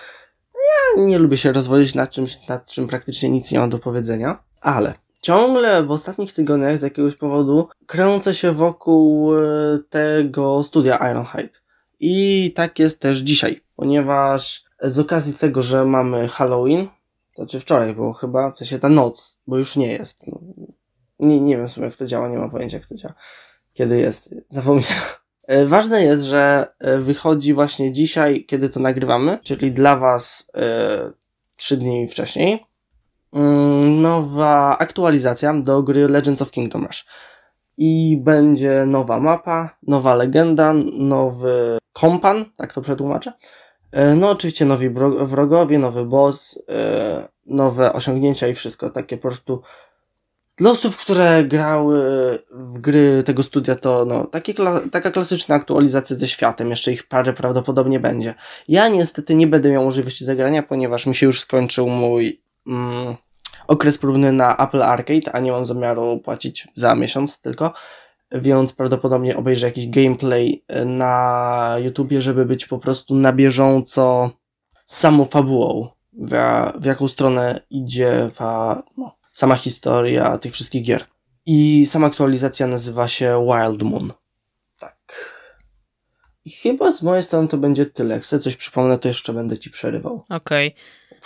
ja 0.55 1.05
nie 1.05 1.19
lubię 1.19 1.37
się 1.37 1.53
rozwodzić 1.53 1.95
nad 1.95 2.11
czymś, 2.11 2.49
nad 2.49 2.71
czym 2.71 2.87
praktycznie 2.87 3.31
nic 3.31 3.53
nie 3.53 3.59
mam 3.59 3.71
do 3.71 3.79
powiedzenia. 3.79 4.43
Ale 4.61 4.95
ciągle 5.25 5.83
w 5.83 5.91
ostatnich 5.91 6.33
tygodniach 6.33 6.79
z 6.79 6.83
jakiegoś 6.83 7.17
powodu 7.17 7.69
kręcę 7.87 8.35
się 8.35 8.53
wokół 8.53 9.35
e, 9.37 9.41
tego 9.91 10.65
studia 10.65 10.99
Ironhide. 11.11 11.59
I 12.01 12.53
tak 12.55 12.79
jest 12.79 13.01
też 13.01 13.19
dzisiaj, 13.19 13.61
ponieważ 13.77 14.65
z 14.83 14.99
okazji 14.99 15.35
tego, 15.35 15.63
że 15.63 15.85
mamy 15.85 16.29
Halloween, 16.29 16.87
to 17.35 17.43
znaczy 17.43 17.61
wczoraj 17.61 17.95
było 17.95 18.13
chyba, 18.13 18.51
w 18.51 18.59
sensie 18.59 18.79
ta 18.79 18.89
noc, 18.89 19.41
bo 19.47 19.59
już 19.59 19.77
nie 19.77 19.93
jest. 19.93 20.27
No, 20.27 20.41
Nie, 21.19 21.41
nie 21.41 21.57
wiem 21.57 21.69
w 21.69 21.73
sumie 21.73 21.87
jak 21.87 21.97
to 21.97 22.07
działa, 22.07 22.29
nie 22.29 22.39
mam 22.39 22.51
pojęcia 22.51 22.77
jak 22.77 22.87
to 22.87 22.95
działa. 22.95 23.15
Kiedy 23.73 23.99
jest, 23.99 24.35
zapomniałem. 24.49 25.03
E, 25.43 25.67
Ważne 25.67 26.03
jest, 26.03 26.25
że 26.25 26.67
e, 26.79 26.99
wychodzi 26.99 27.55
właśnie 27.55 27.93
dzisiaj, 27.93 28.45
kiedy 28.45 28.69
to 28.69 28.81
nagrywamy, 28.81 29.39
czyli 29.43 29.73
dla 29.73 29.97
Was 29.97 30.51
trzy 31.57 31.77
dni 31.77 32.09
wcześniej, 32.09 32.67
nowa 33.89 34.79
aktualizacja 34.79 35.55
do 35.55 35.83
gry 35.83 36.09
Legends 36.09 36.43
of 36.43 36.51
Kingdom 36.51 36.85
Rush. 36.87 37.05
I 37.77 38.17
będzie 38.23 38.87
nowa 38.87 39.21
mapa, 39.21 39.77
nowa 39.87 40.15
legenda, 40.15 40.75
nowy 40.99 41.79
kompan, 41.93 42.45
tak 42.57 42.73
to 42.75 42.81
przetłumaczę. 42.81 43.33
E, 43.93 44.15
No 44.15 44.31
oczywiście 44.31 44.65
nowi 44.65 44.91
wrogowie, 45.21 45.79
nowy 45.79 46.05
boss, 46.05 46.63
e, 46.69 47.29
nowe 47.47 47.93
osiągnięcia 47.93 48.49
i 48.49 48.55
wszystko 48.55 48.91
takie 48.91 49.17
po 49.17 49.23
prostu 49.29 49.63
dla 50.57 50.71
osób, 50.71 50.97
które 50.97 51.45
grały 51.45 51.99
w 52.51 52.79
gry 52.79 53.23
tego 53.23 53.43
studia, 53.43 53.75
to 53.75 54.05
no, 54.05 54.25
takie 54.27 54.55
kla- 54.55 54.91
taka 54.91 55.11
klasyczna 55.11 55.55
aktualizacja 55.55 56.17
ze 56.17 56.29
światem. 56.29 56.71
Jeszcze 56.71 56.93
ich 56.93 57.09
parę 57.09 57.33
prawdopodobnie 57.33 58.01
będzie. 58.01 58.35
Ja 58.69 58.89
niestety 58.89 59.35
nie 59.35 59.47
będę 59.47 59.71
miał 59.71 59.85
możliwości 59.85 60.25
zagrania, 60.25 60.63
ponieważ 60.63 61.07
mi 61.07 61.15
się 61.15 61.27
już 61.27 61.41
skończył 61.41 61.89
mój 61.89 62.44
mm, 62.67 63.15
okres 63.67 63.99
próbny 63.99 64.33
na 64.33 64.57
Apple 64.57 64.83
Arcade, 64.83 65.33
a 65.33 65.41
nie 65.41 65.53
mam 65.53 65.67
zamiaru 65.67 66.19
płacić 66.19 66.69
za 66.75 66.95
miesiąc 66.95 67.41
tylko. 67.41 67.73
Więc 68.33 68.73
prawdopodobnie 68.73 69.37
obejrzę 69.37 69.67
jakiś 69.67 69.89
gameplay 69.89 70.65
e, 70.69 70.85
na 70.85 71.77
YouTubie, 71.79 72.23
żeby 72.23 72.45
być 72.45 72.67
po 72.67 72.79
prostu 72.79 73.15
na 73.15 73.33
bieżąco 73.33 74.31
z 74.87 74.97
samą 74.97 75.25
fabułą, 75.25 75.89
w, 76.13 76.33
w 76.81 76.85
jaką 76.85 77.09
stronę 77.09 77.61
idzie 77.71 78.31
fa, 78.33 78.83
no, 78.97 79.17
sama 79.33 79.57
historia 79.57 80.39
tych 80.39 80.53
wszystkich 80.53 80.85
gier. 80.85 81.05
I 81.47 81.87
sama 81.87 82.07
aktualizacja 82.07 82.67
nazywa 82.67 83.09
się 83.09 83.47
Wild 83.47 83.83
Moon. 83.83 84.13
Tak. 84.81 85.35
I 86.45 86.51
chyba 86.51 86.91
z 86.91 87.03
mojej 87.03 87.23
strony 87.23 87.49
to 87.49 87.59
będzie 87.59 87.87
tyle. 87.87 88.15
Jak 88.15 88.23
chcę 88.23 88.39
coś 88.39 88.57
przypomnę, 88.57 88.99
to 88.99 89.09
jeszcze 89.09 89.33
będę 89.33 89.59
ci 89.59 89.71
przerywał. 89.71 90.25
Okej. 90.29 90.67
Uprzejmie. 90.69 90.75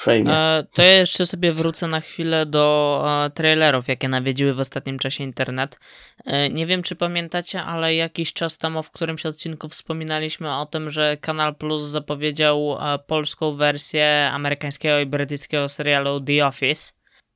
E, 0.06 0.64
To 0.74 0.82
ja 0.82 0.92
jeszcze 0.92 1.26
sobie 1.26 1.52
wrócę 1.52 1.86
na 1.86 2.00
chwilę 2.00 2.46
do 2.46 3.04
e, 3.26 3.30
trailerów, 3.30 3.88
jakie 3.88 4.08
nawiedziły 4.08 4.54
w 4.54 4.60
ostatnim 4.60 4.98
czasie 4.98 5.24
internet. 5.24 5.78
E, 6.24 6.50
nie 6.50 6.66
wiem, 6.66 6.82
czy 6.82 6.96
pamiętacie, 6.96 7.62
ale 7.62 7.94
jakiś 7.94 8.32
czas 8.32 8.58
temu 8.58 8.82
w 8.82 8.90
którymś 8.90 9.26
odcinku 9.26 9.68
wspominaliśmy 9.68 10.56
o 10.56 10.66
tym, 10.66 10.90
że 10.90 11.16
Kanal 11.16 11.54
Plus 11.54 11.82
zapowiedział 11.82 12.78
polską 13.06 13.56
wersję 13.56 14.30
amerykańskiego 14.32 15.00
i 15.00 15.06
brytyjskiego 15.06 15.68
serialu 15.68 16.20
The 16.20 16.46
Office. 16.46 16.92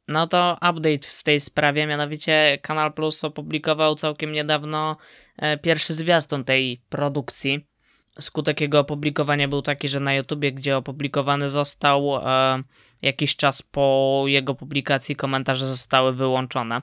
No 0.08 0.26
to 0.26 0.52
update 0.54 1.08
w 1.08 1.22
tej 1.22 1.40
sprawie, 1.40 1.86
mianowicie 1.86 2.58
Kanal 2.62 2.92
Plus 2.92 3.24
opublikował 3.24 3.94
całkiem 3.94 4.32
niedawno 4.32 4.96
pierwszy 5.62 5.94
zwiastun 5.94 6.44
tej 6.44 6.80
produkcji. 6.88 7.71
Skutek 8.20 8.60
jego 8.60 8.78
opublikowania 8.78 9.48
był 9.48 9.62
taki, 9.62 9.88
że 9.88 10.00
na 10.00 10.14
YouTubie, 10.14 10.52
gdzie 10.52 10.76
opublikowany 10.76 11.50
został, 11.50 12.16
e, 12.16 12.62
jakiś 13.02 13.36
czas 13.36 13.62
po 13.62 14.24
jego 14.26 14.54
publikacji 14.54 15.16
komentarze 15.16 15.66
zostały 15.66 16.12
wyłączone. 16.12 16.82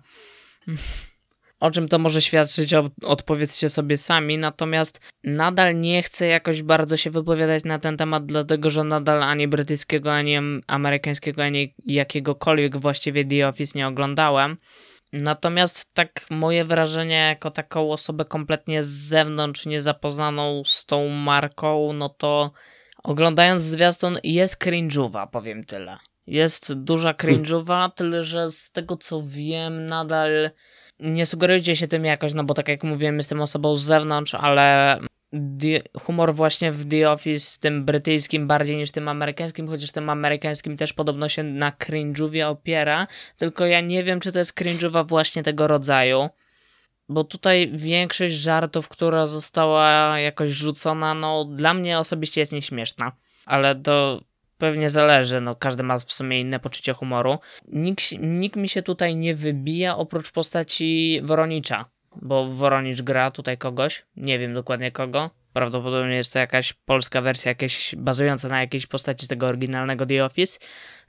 O 1.59 1.71
czym 1.71 1.87
to 1.87 1.99
może 1.99 2.21
świadczyć, 2.21 2.73
odpowiedzcie 3.03 3.69
sobie 3.69 3.97
sami, 3.97 4.37
natomiast 4.37 4.99
nadal 5.23 5.79
nie 5.79 6.03
chcę 6.03 6.27
jakoś 6.27 6.63
bardzo 6.63 6.97
się 6.97 7.11
wypowiadać 7.11 7.63
na 7.63 7.79
ten 7.79 7.97
temat, 7.97 8.25
dlatego 8.25 8.69
że 8.69 8.83
nadal 8.83 9.23
ani 9.23 9.47
brytyjskiego, 9.47 10.13
ani 10.13 10.37
am- 10.37 10.61
amerykańskiego, 10.67 11.43
ani 11.43 11.73
jakiegokolwiek 11.85 12.77
właściwie 12.77 13.25
The 13.25 13.47
Office 13.47 13.79
nie 13.79 13.87
oglądałem. 13.87 14.57
Natomiast 15.13 15.93
tak 15.93 16.25
moje 16.29 16.65
wrażenie 16.65 17.15
jako 17.15 17.51
taką 17.51 17.91
osobę 17.91 18.25
kompletnie 18.25 18.83
z 18.83 18.87
zewnątrz, 18.87 19.65
niezapoznaną 19.65 20.63
z 20.65 20.85
tą 20.85 21.09
marką, 21.09 21.93
no 21.93 22.09
to 22.09 22.51
oglądając 23.03 23.61
zwiastun 23.61 24.17
jest 24.23 24.63
cringe'owa, 24.63 25.27
powiem 25.27 25.65
tyle. 25.65 25.97
Jest 26.27 26.73
duża 26.73 27.11
cringe'owa, 27.13 27.91
tyle 27.91 28.23
że 28.23 28.51
z 28.51 28.71
tego 28.71 28.97
co 28.97 29.21
wiem 29.25 29.85
nadal 29.85 30.49
nie 30.99 31.25
sugerujcie 31.25 31.75
się 31.75 31.87
tym 31.87 32.05
jakoś, 32.05 32.33
no 32.33 32.43
bo 32.43 32.53
tak 32.53 32.67
jak 32.67 32.83
mówiłem 32.83 33.17
jestem 33.17 33.41
osobą 33.41 33.75
z 33.75 33.83
zewnątrz, 33.83 34.35
ale 34.35 34.99
Humor 36.01 36.35
właśnie 36.35 36.71
w 36.71 36.89
The 36.89 37.11
Office, 37.11 37.59
tym 37.59 37.85
brytyjskim 37.85 38.47
bardziej 38.47 38.77
niż 38.77 38.91
tym 38.91 39.07
amerykańskim, 39.07 39.67
chociaż 39.67 39.91
tym 39.91 40.09
amerykańskim 40.09 40.77
też 40.77 40.93
podobno 40.93 41.29
się 41.29 41.43
na 41.43 41.71
cringe'ówie 41.71 42.47
opiera, 42.47 43.07
tylko 43.37 43.65
ja 43.65 43.81
nie 43.81 44.03
wiem, 44.03 44.19
czy 44.19 44.31
to 44.31 44.39
jest 44.39 44.59
cringe'owa 44.59 45.07
właśnie 45.07 45.43
tego 45.43 45.67
rodzaju. 45.67 46.29
Bo 47.09 47.23
tutaj 47.23 47.71
większość 47.73 48.33
żartów, 48.33 48.89
która 48.89 49.25
została 49.25 50.19
jakoś 50.19 50.49
rzucona, 50.49 51.13
no 51.13 51.45
dla 51.45 51.73
mnie 51.73 51.99
osobiście 51.99 52.41
jest 52.41 52.53
nieśmieszna. 52.53 53.11
Ale 53.45 53.75
to 53.75 54.21
pewnie 54.57 54.89
zależy, 54.89 55.41
no 55.41 55.55
każdy 55.55 55.83
ma 55.83 55.99
w 55.99 56.11
sumie 56.11 56.41
inne 56.41 56.59
poczucie 56.59 56.93
humoru. 56.93 57.37
Nikt, 57.67 58.03
nikt 58.19 58.55
mi 58.55 58.69
się 58.69 58.81
tutaj 58.81 59.15
nie 59.15 59.35
wybija 59.35 59.97
oprócz 59.97 60.31
postaci 60.31 61.21
Woronicza. 61.23 61.85
Bo 62.21 62.45
Woronicz 62.45 63.01
gra 63.01 63.31
tutaj 63.31 63.57
kogoś, 63.57 64.05
nie 64.15 64.39
wiem 64.39 64.53
dokładnie 64.53 64.91
kogo. 64.91 65.29
Prawdopodobnie 65.53 66.15
jest 66.15 66.33
to 66.33 66.39
jakaś 66.39 66.73
polska 66.73 67.21
wersja, 67.21 67.49
jakieś 67.49 67.95
bazująca 67.97 68.47
na 68.47 68.61
jakiejś 68.61 68.87
postaci 68.87 69.25
z 69.25 69.29
tego 69.29 69.45
oryginalnego 69.47 70.05
The 70.05 70.25
Office. 70.25 70.59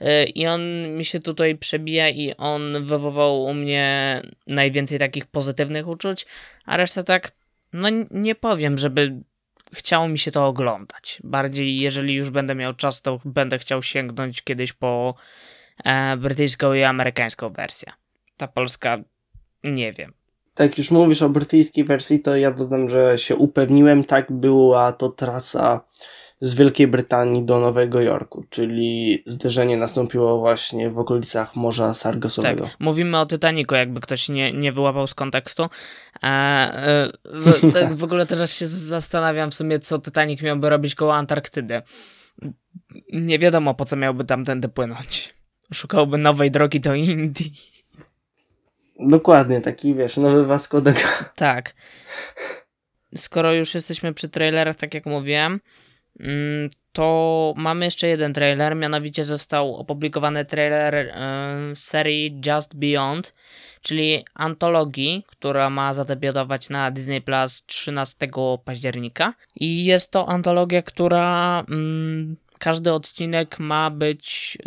Yy, 0.01 0.25
I 0.25 0.46
on 0.46 0.88
mi 0.96 1.05
się 1.05 1.20
tutaj 1.20 1.57
przebija 1.57 2.09
i 2.09 2.35
on 2.37 2.85
wywołał 2.85 3.42
u 3.42 3.55
mnie 3.55 4.23
najwięcej 4.46 4.99
takich 4.99 5.27
pozytywnych 5.27 5.88
uczuć, 5.88 6.27
a 6.64 6.77
reszta 6.77 7.03
tak, 7.03 7.33
no 7.73 7.88
nie 8.11 8.35
powiem, 8.35 8.79
żeby 8.79 9.23
chciało 9.73 10.09
mi 10.09 10.18
się 10.18 10.31
to 10.31 10.46
oglądać. 10.46 11.18
Bardziej, 11.25 11.81
jeżeli 11.81 12.14
już 12.14 12.31
będę 12.31 12.55
miał 12.55 12.75
czas, 12.75 13.03
to 13.03 13.20
będę 13.25 13.59
chciał 13.59 13.83
sięgnąć 13.83 14.42
kiedyś 14.42 14.73
po 14.73 15.14
e, 15.85 16.16
brytyjską 16.16 16.75
i 16.75 16.83
amerykańską 16.83 17.51
wersję. 17.51 17.92
ta 18.37 18.49
polska, 18.49 18.99
nie 19.64 19.92
wiem. 19.92 20.19
Tak, 20.61 20.79
już 20.79 20.90
mówisz 20.90 21.23
o 21.23 21.29
brytyjskiej 21.29 21.85
wersji, 21.85 22.20
to 22.20 22.37
ja 22.37 22.51
dodam, 22.51 22.90
że 22.90 23.18
się 23.18 23.37
upewniłem, 23.37 24.05
tak 24.05 24.33
była 24.33 24.92
to 24.92 25.09
trasa 25.09 25.81
z 26.40 26.55
Wielkiej 26.55 26.87
Brytanii 26.87 27.42
do 27.42 27.59
Nowego 27.59 28.01
Jorku, 28.01 28.44
czyli 28.51 29.23
zderzenie 29.27 29.77
nastąpiło 29.77 30.38
właśnie 30.38 30.90
w 30.90 30.99
okolicach 30.99 31.57
Morza 31.57 31.94
Sargasowego. 31.94 32.64
Tak, 32.64 32.77
mówimy 32.81 33.18
o 33.18 33.27
Titanicu, 33.27 33.75
jakby 33.75 34.01
ktoś 34.01 34.29
nie, 34.29 34.53
nie 34.53 34.73
wyłapał 34.73 35.07
z 35.07 35.14
kontekstu. 35.14 35.62
E, 36.23 36.27
e, 36.27 37.12
w, 37.25 37.73
tak 37.75 37.94
w 37.94 38.05
ogóle 38.05 38.27
teraz 38.27 38.57
się 38.57 38.66
zastanawiam 38.66 39.51
w 39.51 39.55
sumie, 39.55 39.79
co 39.79 39.99
Titanic 39.99 40.42
miałby 40.42 40.70
robić 40.70 40.94
koło 40.94 41.14
Antarktydy. 41.14 41.83
Nie 43.12 43.38
wiadomo, 43.38 43.75
po 43.75 43.85
co 43.85 43.96
miałby 43.96 44.25
tamtędy 44.25 44.68
płynąć. 44.68 45.35
Szukałby 45.75 46.18
nowej 46.18 46.51
drogi 46.51 46.81
do 46.81 46.94
Indii. 46.94 47.80
Dokładnie, 49.08 49.60
taki 49.60 49.94
wiesz, 49.94 50.16
nowy 50.16 50.46
Vasco 50.46 50.80
da. 50.80 50.92
Tak. 51.36 51.74
Skoro 53.16 53.54
już 53.54 53.74
jesteśmy 53.74 54.14
przy 54.14 54.28
trailerach, 54.28 54.76
tak 54.76 54.94
jak 54.94 55.06
mówiłem, 55.06 55.60
mm, 56.20 56.68
to 56.92 57.54
mamy 57.56 57.84
jeszcze 57.84 58.08
jeden 58.08 58.34
trailer, 58.34 58.76
mianowicie 58.76 59.24
został 59.24 59.76
opublikowany 59.76 60.44
trailer 60.44 61.14
serii 61.74 62.40
Just 62.46 62.76
Beyond, 62.76 63.34
czyli 63.82 64.24
antologii, 64.34 65.24
która 65.26 65.70
ma 65.70 65.94
zadebiutować 65.94 66.70
na 66.70 66.90
Disney 66.90 67.20
Plus 67.20 67.66
13 67.66 68.28
października. 68.64 69.34
I 69.56 69.84
jest 69.84 70.10
to 70.10 70.28
antologia, 70.28 70.82
która 70.82 71.60
mm, 71.68 72.36
każdy 72.58 72.92
odcinek 72.92 73.58
ma 73.58 73.90
być, 73.90 74.58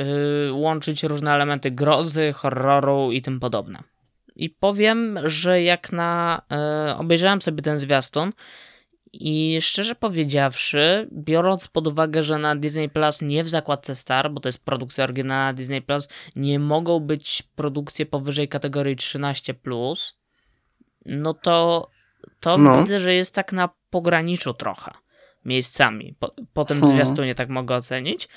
y, 0.48 0.54
łączyć 0.54 1.04
różne 1.04 1.34
elementy 1.34 1.72
grozy, 1.72 2.34
horroru 2.34 3.12
i 3.12 3.22
tym 3.22 3.40
podobne. 3.40 3.93
I 4.36 4.50
powiem, 4.50 5.20
że 5.24 5.62
jak 5.62 5.92
na. 5.92 6.42
Y, 6.92 6.96
obejrzałem 6.96 7.42
sobie 7.42 7.62
ten 7.62 7.80
zwiastun 7.80 8.34
i 9.14 9.58
szczerze 9.62 9.96
powiedziawszy, 9.96 11.10
biorąc 11.12 11.68
pod 11.68 11.88
uwagę, 11.88 12.24
że 12.24 12.38
na 12.38 12.56
Disney 12.56 12.90
Plus 12.90 13.22
nie 13.22 13.44
w 13.44 13.50
zakładce 13.50 13.96
Star, 13.96 14.32
bo 14.32 14.40
to 14.40 14.50
jest 14.50 14.66
produkcja 14.66 15.04
oryginalna 15.04 15.54
Disney 15.54 15.82
Plus, 15.82 16.10
nie 16.36 16.60
mogą 16.60 17.00
być 17.00 17.44
produkcje 17.56 18.06
powyżej 18.06 18.48
kategorii 18.48 18.96
13, 18.96 19.56
no 21.06 21.34
to, 21.34 21.90
to 22.40 22.58
no. 22.58 22.82
widzę, 22.82 23.00
że 23.00 23.14
jest 23.14 23.36
tak 23.36 23.52
na 23.52 23.70
pograniczu 23.90 24.54
trochę 24.54 24.92
miejscami. 25.46 26.16
Po, 26.20 26.36
po 26.54 26.66
tym 26.66 26.82
hmm. 26.82 26.98
zwiastunie 26.98 27.36
tak 27.36 27.50
mogę 27.50 27.76
ocenić. 27.76 28.30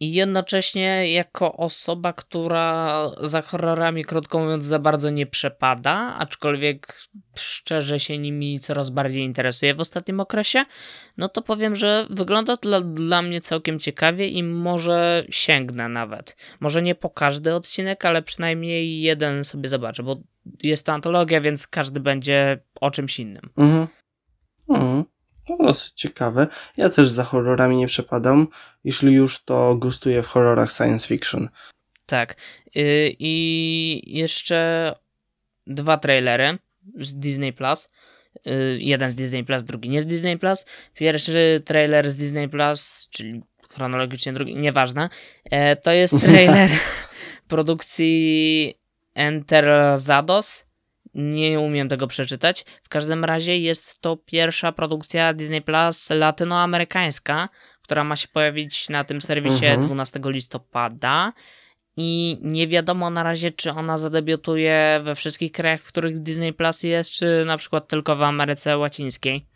I 0.00 0.12
jednocześnie 0.12 1.12
jako 1.12 1.56
osoba, 1.56 2.12
która 2.12 3.10
za 3.20 3.42
horrorami, 3.42 4.04
krótko 4.04 4.38
mówiąc, 4.38 4.64
za 4.64 4.78
bardzo 4.78 5.10
nie 5.10 5.26
przepada, 5.26 6.16
aczkolwiek 6.18 6.98
szczerze 7.34 8.00
się 8.00 8.18
nimi 8.18 8.60
coraz 8.60 8.90
bardziej 8.90 9.24
interesuje 9.24 9.74
w 9.74 9.80
ostatnim 9.80 10.20
okresie, 10.20 10.64
no 11.16 11.28
to 11.28 11.42
powiem, 11.42 11.76
że 11.76 12.06
wygląda 12.10 12.56
to 12.56 12.62
dla, 12.62 12.80
dla 12.80 13.22
mnie 13.22 13.40
całkiem 13.40 13.78
ciekawie 13.78 14.28
i 14.28 14.42
może 14.42 15.24
sięgnę 15.30 15.88
nawet. 15.88 16.36
Może 16.60 16.82
nie 16.82 16.94
po 16.94 17.10
każdy 17.10 17.54
odcinek, 17.54 18.04
ale 18.04 18.22
przynajmniej 18.22 19.00
jeden 19.00 19.44
sobie 19.44 19.68
zobaczę, 19.68 20.02
bo 20.02 20.16
jest 20.62 20.86
to 20.86 20.92
antologia, 20.92 21.40
więc 21.40 21.66
każdy 21.66 22.00
będzie 22.00 22.58
o 22.80 22.90
czymś 22.90 23.20
innym. 23.20 23.50
Mhm. 23.56 23.86
Mhm. 24.70 25.04
To 25.46 25.56
dosyć 25.56 25.92
ciekawe. 25.92 26.46
Ja 26.76 26.88
też 26.88 27.08
za 27.08 27.24
horrorami 27.24 27.76
nie 27.76 27.86
przepadam. 27.86 28.46
Jeśli 28.84 29.12
już, 29.12 29.44
to 29.44 29.74
gustuję 29.74 30.22
w 30.22 30.26
horrorach 30.26 30.72
science 30.72 31.08
fiction. 31.08 31.48
Tak. 32.06 32.36
Yy, 32.74 33.16
I 33.18 34.02
jeszcze 34.06 34.92
dwa 35.66 35.96
trailery 35.96 36.58
z 36.98 37.14
Disney 37.14 37.52
Plus. 37.52 37.88
Yy, 38.44 38.78
jeden 38.80 39.10
z 39.10 39.14
Disney 39.14 39.44
Plus, 39.44 39.64
drugi 39.64 39.88
nie 39.88 40.02
z 40.02 40.06
Disney 40.06 40.38
Plus. 40.38 40.66
Pierwszy 40.94 41.62
trailer 41.64 42.10
z 42.10 42.16
Disney 42.16 42.48
Plus, 42.48 43.08
czyli 43.10 43.42
chronologicznie 43.70 44.32
drugi, 44.32 44.56
nieważne. 44.56 45.08
Yy, 45.52 45.76
to 45.76 45.92
jest 45.92 46.20
trailer 46.26 46.70
produkcji 47.48 48.74
Enter 49.14 49.98
Zados 49.98 50.64
nie 51.14 51.60
umiem 51.60 51.88
tego 51.88 52.06
przeczytać. 52.06 52.64
W 52.82 52.88
każdym 52.88 53.24
razie 53.24 53.58
jest 53.58 54.00
to 54.00 54.16
pierwsza 54.16 54.72
produkcja 54.72 55.32
Disney 55.32 55.62
Plus 55.62 56.10
latynoamerykańska, 56.10 57.48
która 57.82 58.04
ma 58.04 58.16
się 58.16 58.28
pojawić 58.28 58.88
na 58.88 59.04
tym 59.04 59.20
serwisie 59.20 59.66
mhm. 59.66 59.86
12 59.86 60.20
listopada. 60.24 61.32
I 61.96 62.38
nie 62.42 62.68
wiadomo 62.68 63.10
na 63.10 63.22
razie, 63.22 63.50
czy 63.50 63.70
ona 63.70 63.98
zadebiutuje 63.98 65.00
we 65.04 65.14
wszystkich 65.14 65.52
krajach, 65.52 65.82
w 65.82 65.88
których 65.88 66.18
Disney 66.18 66.52
Plus 66.52 66.82
jest, 66.82 67.10
czy 67.10 67.44
na 67.46 67.56
przykład 67.56 67.88
tylko 67.88 68.16
w 68.16 68.22
Ameryce 68.22 68.78
Łacińskiej. 68.78 69.46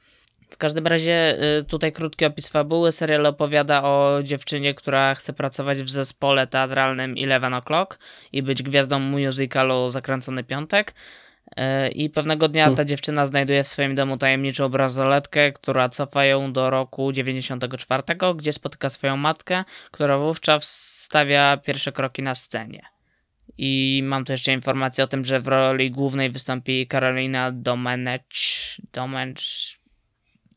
W 0.50 0.56
każdym 0.56 0.86
razie 0.86 1.36
y, 1.60 1.64
tutaj 1.64 1.92
krótki 1.92 2.24
opis 2.24 2.48
fabuły. 2.48 2.92
Serial 2.92 3.26
opowiada 3.26 3.82
o 3.82 4.18
dziewczynie, 4.22 4.74
która 4.74 5.14
chce 5.14 5.32
pracować 5.32 5.82
w 5.82 5.90
zespole 5.90 6.46
teatralnym 6.46 7.14
Eleven 7.22 7.52
O'Clock 7.52 7.86
i 8.32 8.42
być 8.42 8.62
gwiazdą 8.62 8.98
musicalu 8.98 9.90
Zakręcony 9.90 10.44
Piątek. 10.44 10.94
E, 11.56 11.88
I 11.88 12.10
pewnego 12.10 12.48
dnia 12.48 12.64
ta 12.64 12.70
hmm. 12.70 12.86
dziewczyna 12.86 13.26
znajduje 13.26 13.64
w 13.64 13.68
swoim 13.68 13.94
domu 13.94 14.16
tajemniczą 14.16 14.68
bransoletkę, 14.68 15.52
która 15.52 15.88
cofa 15.88 16.24
ją 16.24 16.52
do 16.52 16.70
roku 16.70 17.12
94, 17.12 18.02
gdzie 18.36 18.52
spotyka 18.52 18.90
swoją 18.90 19.16
matkę, 19.16 19.64
która 19.90 20.18
wówczas 20.18 20.70
stawia 21.04 21.56
pierwsze 21.56 21.92
kroki 21.92 22.22
na 22.22 22.34
scenie. 22.34 22.82
I 23.58 24.00
mam 24.04 24.24
tu 24.24 24.32
jeszcze 24.32 24.52
informację 24.52 25.04
o 25.04 25.06
tym, 25.06 25.24
że 25.24 25.40
w 25.40 25.48
roli 25.48 25.90
głównej 25.90 26.30
wystąpi 26.30 26.86
Karolina 26.86 27.52
Domenech. 27.52 28.20
Domenech. 28.92 29.38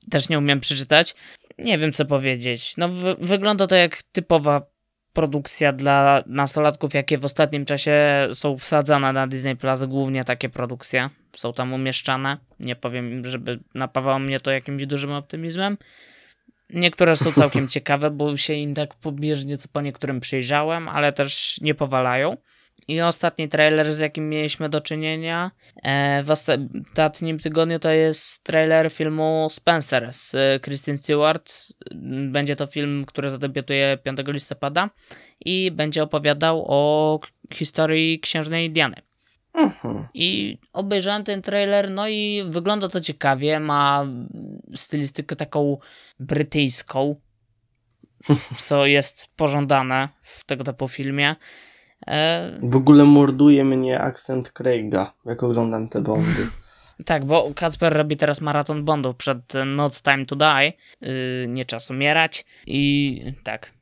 Też 0.09 0.29
nie 0.29 0.37
umiem 0.37 0.59
przeczytać. 0.59 1.15
Nie 1.57 1.77
wiem 1.77 1.93
co 1.93 2.05
powiedzieć. 2.05 2.73
No, 2.77 2.89
wygląda 3.19 3.67
to 3.67 3.75
jak 3.75 4.03
typowa 4.03 4.70
produkcja 5.13 5.73
dla 5.73 6.23
nastolatków, 6.25 6.93
jakie 6.93 7.17
w 7.17 7.25
ostatnim 7.25 7.65
czasie 7.65 8.27
są 8.33 8.57
wsadzane 8.57 9.13
na 9.13 9.27
Disney 9.27 9.55
Plus, 9.55 9.81
głównie 9.81 10.23
takie 10.23 10.49
produkcje 10.49 11.09
są 11.35 11.53
tam 11.53 11.73
umieszczane. 11.73 12.37
Nie 12.59 12.75
powiem, 12.75 13.25
żeby 13.25 13.59
napawało 13.75 14.19
mnie 14.19 14.39
to 14.39 14.51
jakimś 14.51 14.85
dużym 14.85 15.11
optymizmem. 15.11 15.77
Niektóre 16.69 17.15
są 17.15 17.31
całkiem 17.31 17.67
ciekawe, 17.75 18.11
bo 18.11 18.37
się 18.37 18.53
im 18.53 18.73
tak 18.73 18.95
pobieżnie 18.95 19.57
co 19.57 19.69
po 19.69 19.81
niektórym 19.81 20.19
przyjrzałem, 20.19 20.89
ale 20.89 21.13
też 21.13 21.61
nie 21.61 21.75
powalają. 21.75 22.37
I 22.87 23.01
ostatni 23.01 23.49
trailer, 23.49 23.95
z 23.95 23.99
jakim 23.99 24.29
mieliśmy 24.29 24.69
do 24.69 24.81
czynienia 24.81 25.51
e, 25.83 26.23
w 26.23 26.31
ostatnim 26.31 27.39
tygodniu, 27.39 27.79
to 27.79 27.89
jest 27.89 28.43
trailer 28.43 28.91
filmu 28.91 29.47
Spencer 29.51 30.13
z 30.13 30.35
Kristen 30.61 30.97
Stewart. 30.97 31.53
Będzie 32.31 32.55
to 32.55 32.65
film, 32.65 33.05
który 33.05 33.29
zadebiutuje 33.29 33.97
5 34.03 34.19
listopada 34.27 34.89
i 35.45 35.71
będzie 35.71 36.03
opowiadał 36.03 36.65
o 36.67 37.19
historii 37.53 38.19
księżnej 38.19 38.71
Diany. 38.71 38.95
Uh-huh. 39.55 40.03
I 40.13 40.57
obejrzałem 40.73 41.23
ten 41.23 41.41
trailer, 41.41 41.91
no 41.91 42.07
i 42.07 42.43
wygląda 42.49 42.87
to 42.87 43.01
ciekawie. 43.01 43.59
Ma 43.59 44.05
stylistykę 44.75 45.35
taką 45.35 45.77
brytyjską, 46.19 47.15
co 48.67 48.85
jest 48.85 49.35
pożądane 49.35 50.09
w 50.23 50.45
tego 50.45 50.63
typu 50.63 50.87
filmie. 50.87 51.35
E, 52.07 52.59
w 52.63 52.75
ogóle 52.75 53.03
morduje 53.03 53.65
mnie 53.65 53.99
akcent 53.99 54.51
Craiga, 54.51 55.13
jak 55.25 55.43
oglądam 55.43 55.89
te 55.89 56.01
Bondy. 56.01 56.47
Tak, 57.05 57.25
bo 57.25 57.53
Kacper 57.55 57.93
robi 57.93 58.17
teraz 58.17 58.41
maraton 58.41 58.85
Bondów 58.85 59.15
przed 59.15 59.53
Not 59.65 60.01
Time 60.01 60.25
to 60.25 60.35
Die, 60.35 60.73
yy, 61.01 61.47
nie 61.47 61.65
czas 61.65 61.91
umierać 61.91 62.45
i 62.67 63.21
tak, 63.43 63.73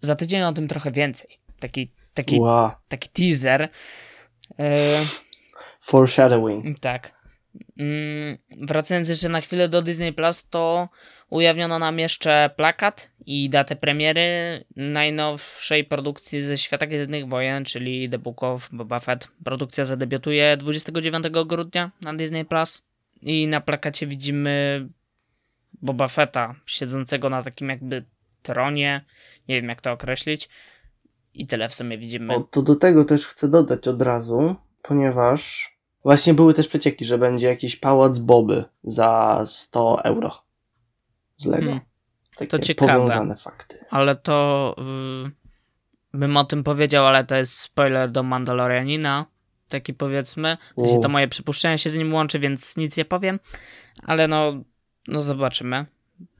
za 0.00 0.16
tydzień 0.16 0.42
o 0.42 0.52
tym 0.52 0.68
trochę 0.68 0.90
więcej. 0.90 1.38
Taki, 1.60 1.92
taki, 2.14 2.40
wow. 2.40 2.70
taki 2.88 3.08
teaser. 3.08 3.68
Yy, 4.58 4.66
Foreshadowing. 5.80 6.80
Tak. 6.80 7.12
Yy, 7.76 8.38
wracając 8.60 9.08
jeszcze 9.08 9.28
na 9.28 9.40
chwilę 9.40 9.68
do 9.68 9.82
Disney 9.82 10.12
Plus, 10.12 10.48
to 10.48 10.88
Ujawniono 11.30 11.78
nam 11.78 11.98
jeszcze 11.98 12.50
plakat 12.56 13.10
i 13.26 13.50
datę 13.50 13.76
premiery 13.76 14.20
najnowszej 14.76 15.84
produkcji 15.84 16.42
ze 16.42 16.58
Świata 16.58 16.86
Gwiezdnych 16.86 17.28
Wojen, 17.28 17.64
czyli 17.64 18.10
The 18.10 18.18
Book 18.18 18.42
of 18.42 18.68
Boba 18.72 19.00
Fett. 19.00 19.28
Produkcja 19.44 19.84
zadebiutuje 19.84 20.56
29 20.56 21.24
grudnia 21.46 21.90
na 22.00 22.14
Disney 22.14 22.44
Plus 22.44 22.82
i 23.22 23.46
na 23.46 23.60
plakacie 23.60 24.06
widzimy 24.06 24.86
Boba 25.82 26.08
Fetta 26.08 26.54
siedzącego 26.66 27.30
na 27.30 27.42
takim 27.42 27.68
jakby 27.68 28.04
tronie, 28.42 29.04
nie 29.48 29.54
wiem 29.54 29.68
jak 29.68 29.80
to 29.80 29.92
określić. 29.92 30.48
I 31.34 31.46
tyle 31.46 31.68
w 31.68 31.74
sumie 31.74 31.98
widzimy. 31.98 32.34
O, 32.34 32.40
to 32.40 32.62
do 32.62 32.76
tego 32.76 33.04
też 33.04 33.26
chcę 33.26 33.48
dodać 33.48 33.88
od 33.88 34.02
razu, 34.02 34.56
ponieważ 34.82 35.70
właśnie 36.02 36.34
były 36.34 36.54
też 36.54 36.68
przecieki, 36.68 37.04
że 37.04 37.18
będzie 37.18 37.46
jakiś 37.46 37.76
pałac 37.76 38.18
Boby 38.18 38.64
za 38.82 39.42
100 39.46 40.04
euro 40.04 40.47
z 41.38 41.46
Lego. 41.46 41.66
Hmm. 41.66 41.80
Takie 42.36 42.50
to 42.50 42.58
ciekawe, 42.58 42.92
powiązane 42.92 43.36
fakty. 43.36 43.84
Ale 43.90 44.16
to 44.16 44.74
yy, 44.78 46.18
bym 46.18 46.36
o 46.36 46.44
tym 46.44 46.64
powiedział, 46.64 47.06
ale 47.06 47.24
to 47.24 47.36
jest 47.36 47.58
spoiler 47.58 48.10
do 48.10 48.22
Mandalorianina, 48.22 49.26
taki 49.68 49.94
powiedzmy. 49.94 50.56
W 50.76 50.80
sensie 50.80 51.00
to 51.00 51.08
moje 51.08 51.28
przypuszczenie 51.28 51.78
się 51.78 51.90
z 51.90 51.96
nim 51.96 52.14
łączy, 52.14 52.38
więc 52.38 52.76
nic 52.76 52.96
nie 52.96 53.04
powiem, 53.04 53.40
ale 54.02 54.28
no, 54.28 54.52
no 55.08 55.22
zobaczymy. 55.22 55.86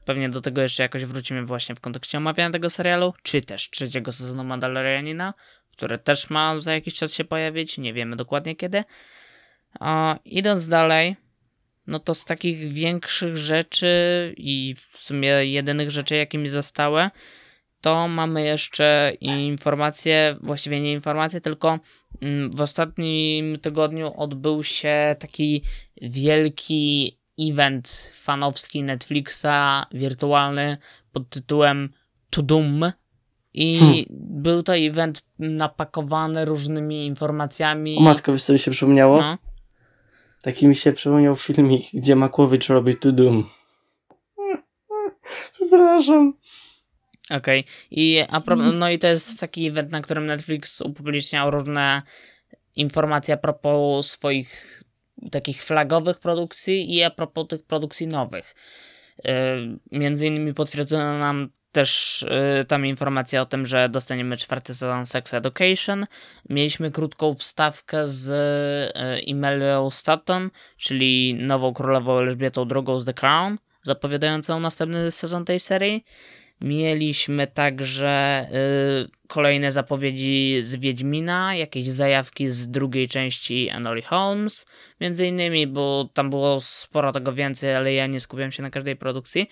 Pewnie 0.05 0.29
do 0.29 0.41
tego 0.41 0.61
jeszcze 0.61 0.83
jakoś 0.83 1.05
wrócimy 1.05 1.45
właśnie 1.45 1.75
w 1.75 1.79
kontekście 1.79 2.17
omawiania 2.17 2.51
tego 2.51 2.69
serialu, 2.69 3.13
czy 3.23 3.41
też 3.41 3.69
trzeciego 3.69 4.11
sezonu 4.11 4.43
Mandalorianina, 4.43 5.33
który 5.71 5.97
też 5.97 6.29
ma 6.29 6.59
za 6.59 6.73
jakiś 6.73 6.93
czas 6.93 7.13
się 7.13 7.23
pojawić, 7.23 7.77
nie 7.77 7.93
wiemy 7.93 8.15
dokładnie 8.15 8.55
kiedy. 8.55 8.83
A 9.79 10.19
idąc 10.25 10.67
dalej, 10.67 11.15
no 11.89 11.99
to 11.99 12.15
z 12.15 12.25
takich 12.25 12.73
większych 12.73 13.37
rzeczy 13.37 13.87
i 14.37 14.75
w 14.91 14.97
sumie 14.97 15.27
jedynych 15.27 15.91
rzeczy, 15.91 16.15
jakie 16.15 16.37
mi 16.37 16.49
zostały, 16.49 17.09
to 17.81 18.07
mamy 18.07 18.43
jeszcze 18.43 19.13
informacje, 19.21 20.35
właściwie 20.41 20.81
nie 20.81 20.91
informacje, 20.91 21.41
tylko 21.41 21.79
mm, 22.21 22.51
w 22.51 22.61
ostatnim 22.61 23.59
tygodniu 23.59 24.13
odbył 24.15 24.63
się 24.63 25.15
taki 25.19 25.63
wielki 26.01 27.17
event 27.39 28.13
fanowski 28.15 28.83
Netflixa, 28.83 29.85
wirtualny 29.91 30.77
pod 31.11 31.29
tytułem 31.29 31.89
Tudum. 32.29 32.91
I 33.53 33.79
hmm. 33.79 34.05
był 34.43 34.63
to 34.63 34.77
event 34.77 35.23
napakowany 35.39 36.45
różnymi 36.45 37.05
informacjami. 37.05 37.97
O 37.97 38.01
matko, 38.01 38.31
wiesz 38.31 38.43
co 38.43 38.53
mi 38.53 38.59
się 38.59 38.71
przypomniało? 38.71 39.21
No. 39.21 39.37
Taki 40.41 40.67
mi 40.67 40.75
się 40.75 40.93
przypomniał 40.93 41.35
filmik, 41.35 41.83
gdzie 41.93 42.15
Makłowicz 42.15 42.69
robi 42.69 42.95
Tudum. 42.95 43.49
Przepraszam. 45.53 46.33
Okej. 47.29 47.59
Okay. 47.59 47.73
I 47.91 48.23
no 48.73 48.89
i 48.89 48.99
to 48.99 49.07
jest 49.07 49.39
taki 49.39 49.67
event, 49.67 49.91
na 49.91 50.01
którym 50.01 50.25
Netflix 50.25 50.81
upubliczniał 50.81 51.51
różne 51.51 52.01
informacje 52.75 53.33
a 53.33 53.37
propos 53.37 54.11
swoich 54.11 54.83
takich 55.31 55.63
flagowych 55.63 56.19
produkcji 56.19 56.95
i 56.95 57.03
a 57.03 57.09
propos 57.09 57.47
tych 57.47 57.63
produkcji 57.63 58.07
nowych. 58.07 58.55
Yy, 59.23 59.31
między 59.91 60.27
innymi 60.27 60.53
potwierdzono 60.53 61.17
nam 61.17 61.49
też 61.71 62.25
yy, 62.57 62.65
tam 62.65 62.85
informacja 62.85 63.41
o 63.41 63.45
tym, 63.45 63.65
że 63.65 63.89
dostaniemy 63.89 64.37
czwarty 64.37 64.75
sezon 64.75 65.05
Sex 65.05 65.33
Education. 65.33 66.07
Mieliśmy 66.49 66.91
krótką 66.91 67.33
wstawkę 67.33 68.07
z 68.07 68.27
yy, 68.95 69.33
Emilią 69.33 69.89
czyli 70.77 71.33
nową 71.33 71.73
królową 71.73 72.19
Elżbietą 72.19 72.67
II 72.75 72.99
z 72.99 73.05
The 73.05 73.13
Crown, 73.13 73.57
zapowiadającą 73.83 74.59
następny 74.59 75.11
sezon 75.11 75.45
tej 75.45 75.59
serii. 75.59 76.03
Mieliśmy 76.61 77.47
także 77.47 78.47
y, 79.05 79.27
kolejne 79.27 79.71
zapowiedzi 79.71 80.57
z 80.61 80.75
Wiedźmina, 80.75 81.55
jakieś 81.55 81.85
zajawki 81.85 82.49
z 82.49 82.69
drugiej 82.69 83.07
części 83.07 83.69
Enory 83.69 84.01
Holmes, 84.01 84.65
między 85.01 85.27
innymi, 85.27 85.67
bo 85.67 86.09
tam 86.13 86.29
było 86.29 86.61
sporo 86.61 87.11
tego 87.11 87.33
więcej, 87.33 87.75
ale 87.75 87.93
ja 87.93 88.07
nie 88.07 88.19
skupiam 88.19 88.51
się 88.51 88.63
na 88.63 88.69
każdej 88.69 88.95
produkcji. 88.95 89.49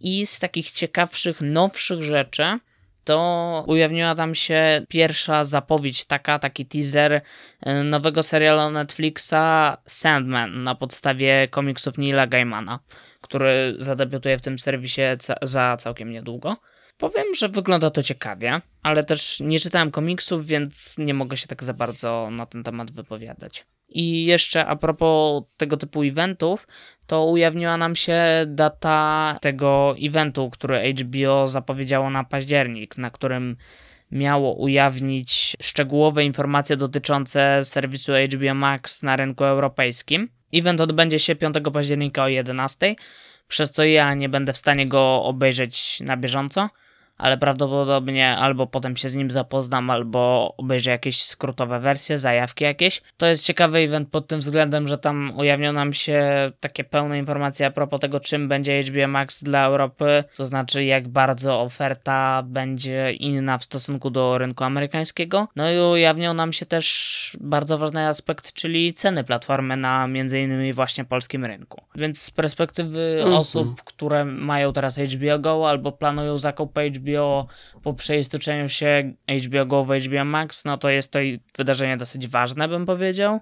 I 0.00 0.26
z 0.26 0.38
takich 0.38 0.70
ciekawszych, 0.70 1.40
nowszych 1.40 2.02
rzeczy, 2.02 2.58
to 3.04 3.64
ujawniła 3.66 4.14
tam 4.14 4.34
się 4.34 4.86
pierwsza 4.88 5.44
zapowiedź, 5.44 6.04
taka, 6.04 6.38
taki 6.38 6.66
teaser 6.66 7.12
y, 7.12 7.84
nowego 7.84 8.22
serialu 8.22 8.70
Netflixa 8.70 9.76
Sandman 9.86 10.62
na 10.62 10.74
podstawie 10.74 11.48
komiksów 11.50 11.98
Neila 11.98 12.26
Gaimana 12.26 12.78
który 13.20 13.74
zadebiutuje 13.78 14.38
w 14.38 14.42
tym 14.42 14.58
serwisie 14.58 15.02
za 15.42 15.76
całkiem 15.76 16.10
niedługo. 16.10 16.56
Powiem, 16.98 17.34
że 17.34 17.48
wygląda 17.48 17.90
to 17.90 18.02
ciekawie, 18.02 18.60
ale 18.82 19.04
też 19.04 19.40
nie 19.40 19.60
czytałem 19.60 19.90
komiksów, 19.90 20.46
więc 20.46 20.98
nie 20.98 21.14
mogę 21.14 21.36
się 21.36 21.46
tak 21.46 21.64
za 21.64 21.74
bardzo 21.74 22.28
na 22.30 22.46
ten 22.46 22.62
temat 22.62 22.90
wypowiadać. 22.90 23.66
I 23.90 24.24
jeszcze 24.24 24.66
a 24.66 24.76
propos 24.76 25.42
tego 25.56 25.76
typu 25.76 26.02
eventów, 26.02 26.66
to 27.06 27.24
ujawniła 27.24 27.76
nam 27.76 27.96
się 27.96 28.22
data 28.46 29.36
tego 29.40 29.94
eventu, 30.02 30.50
który 30.50 30.94
HBO 30.94 31.48
zapowiedziało 31.48 32.10
na 32.10 32.24
październik, 32.24 32.98
na 32.98 33.10
którym 33.10 33.56
miało 34.10 34.54
ujawnić 34.54 35.56
szczegółowe 35.62 36.24
informacje 36.24 36.76
dotyczące 36.76 37.64
serwisu 37.64 38.12
HBO 38.34 38.54
Max 38.54 39.02
na 39.02 39.16
rynku 39.16 39.44
europejskim. 39.44 40.28
Event 40.54 40.80
odbędzie 40.80 41.18
się 41.18 41.36
5 41.36 41.54
października 41.72 42.24
o 42.24 42.28
11, 42.28 42.94
przez 43.48 43.72
co 43.72 43.84
ja 43.84 44.14
nie 44.14 44.28
będę 44.28 44.52
w 44.52 44.56
stanie 44.56 44.88
go 44.88 45.22
obejrzeć 45.22 46.00
na 46.00 46.16
bieżąco 46.16 46.68
ale 47.20 47.38
prawdopodobnie 47.38 48.36
albo 48.36 48.66
potem 48.66 48.96
się 48.96 49.08
z 49.08 49.14
nim 49.14 49.30
zapoznam, 49.30 49.90
albo 49.90 50.54
obejrzę 50.56 50.90
jakieś 50.90 51.22
skrótowe 51.22 51.80
wersje, 51.80 52.18
zajawki 52.18 52.64
jakieś. 52.64 53.02
To 53.16 53.26
jest 53.26 53.44
ciekawy 53.44 53.78
event 53.78 54.08
pod 54.08 54.26
tym 54.26 54.40
względem, 54.40 54.88
że 54.88 54.98
tam 54.98 55.32
ujawnią 55.36 55.72
nam 55.72 55.92
się 55.92 56.52
takie 56.60 56.84
pełne 56.84 57.18
informacje 57.18 57.66
a 57.66 57.70
propos 57.70 58.00
tego, 58.00 58.20
czym 58.20 58.48
będzie 58.48 58.82
HBO 58.82 59.08
Max 59.08 59.42
dla 59.42 59.64
Europy, 59.64 60.24
to 60.36 60.46
znaczy 60.46 60.84
jak 60.84 61.08
bardzo 61.08 61.60
oferta 61.60 62.42
będzie 62.42 63.12
inna 63.12 63.58
w 63.58 63.64
stosunku 63.64 64.10
do 64.10 64.38
rynku 64.38 64.64
amerykańskiego. 64.64 65.48
No 65.56 65.70
i 65.70 65.78
ujawnią 65.78 66.34
nam 66.34 66.52
się 66.52 66.66
też 66.66 67.36
bardzo 67.40 67.78
ważny 67.78 68.06
aspekt, 68.06 68.52
czyli 68.52 68.94
ceny 68.94 69.24
platformy 69.24 69.76
na 69.76 70.06
między 70.06 70.40
innymi 70.40 70.72
właśnie 70.72 71.04
polskim 71.04 71.44
rynku. 71.44 71.82
Więc 71.94 72.22
z 72.22 72.30
perspektywy 72.30 73.18
mm 73.20 73.34
-hmm. 73.34 73.38
osób, 73.38 73.82
które 73.84 74.24
mają 74.24 74.72
teraz 74.72 74.98
HBO 74.98 75.38
Go 75.38 75.68
albo 75.68 75.92
planują 75.92 76.38
zakup 76.38 76.78
HBO 76.96 77.09
HBO 77.10 77.46
po 77.82 77.94
przeistoczeniu 77.94 78.68
się 78.68 79.12
HBO 79.46 79.66
Go 79.66 79.84
w 79.84 79.88
HBO 79.88 80.24
Max, 80.24 80.64
no 80.64 80.78
to 80.78 80.90
jest 80.90 81.12
to 81.12 81.18
wydarzenie 81.58 81.96
dosyć 81.96 82.28
ważne, 82.28 82.68
bym 82.68 82.86
powiedział. 82.86 83.40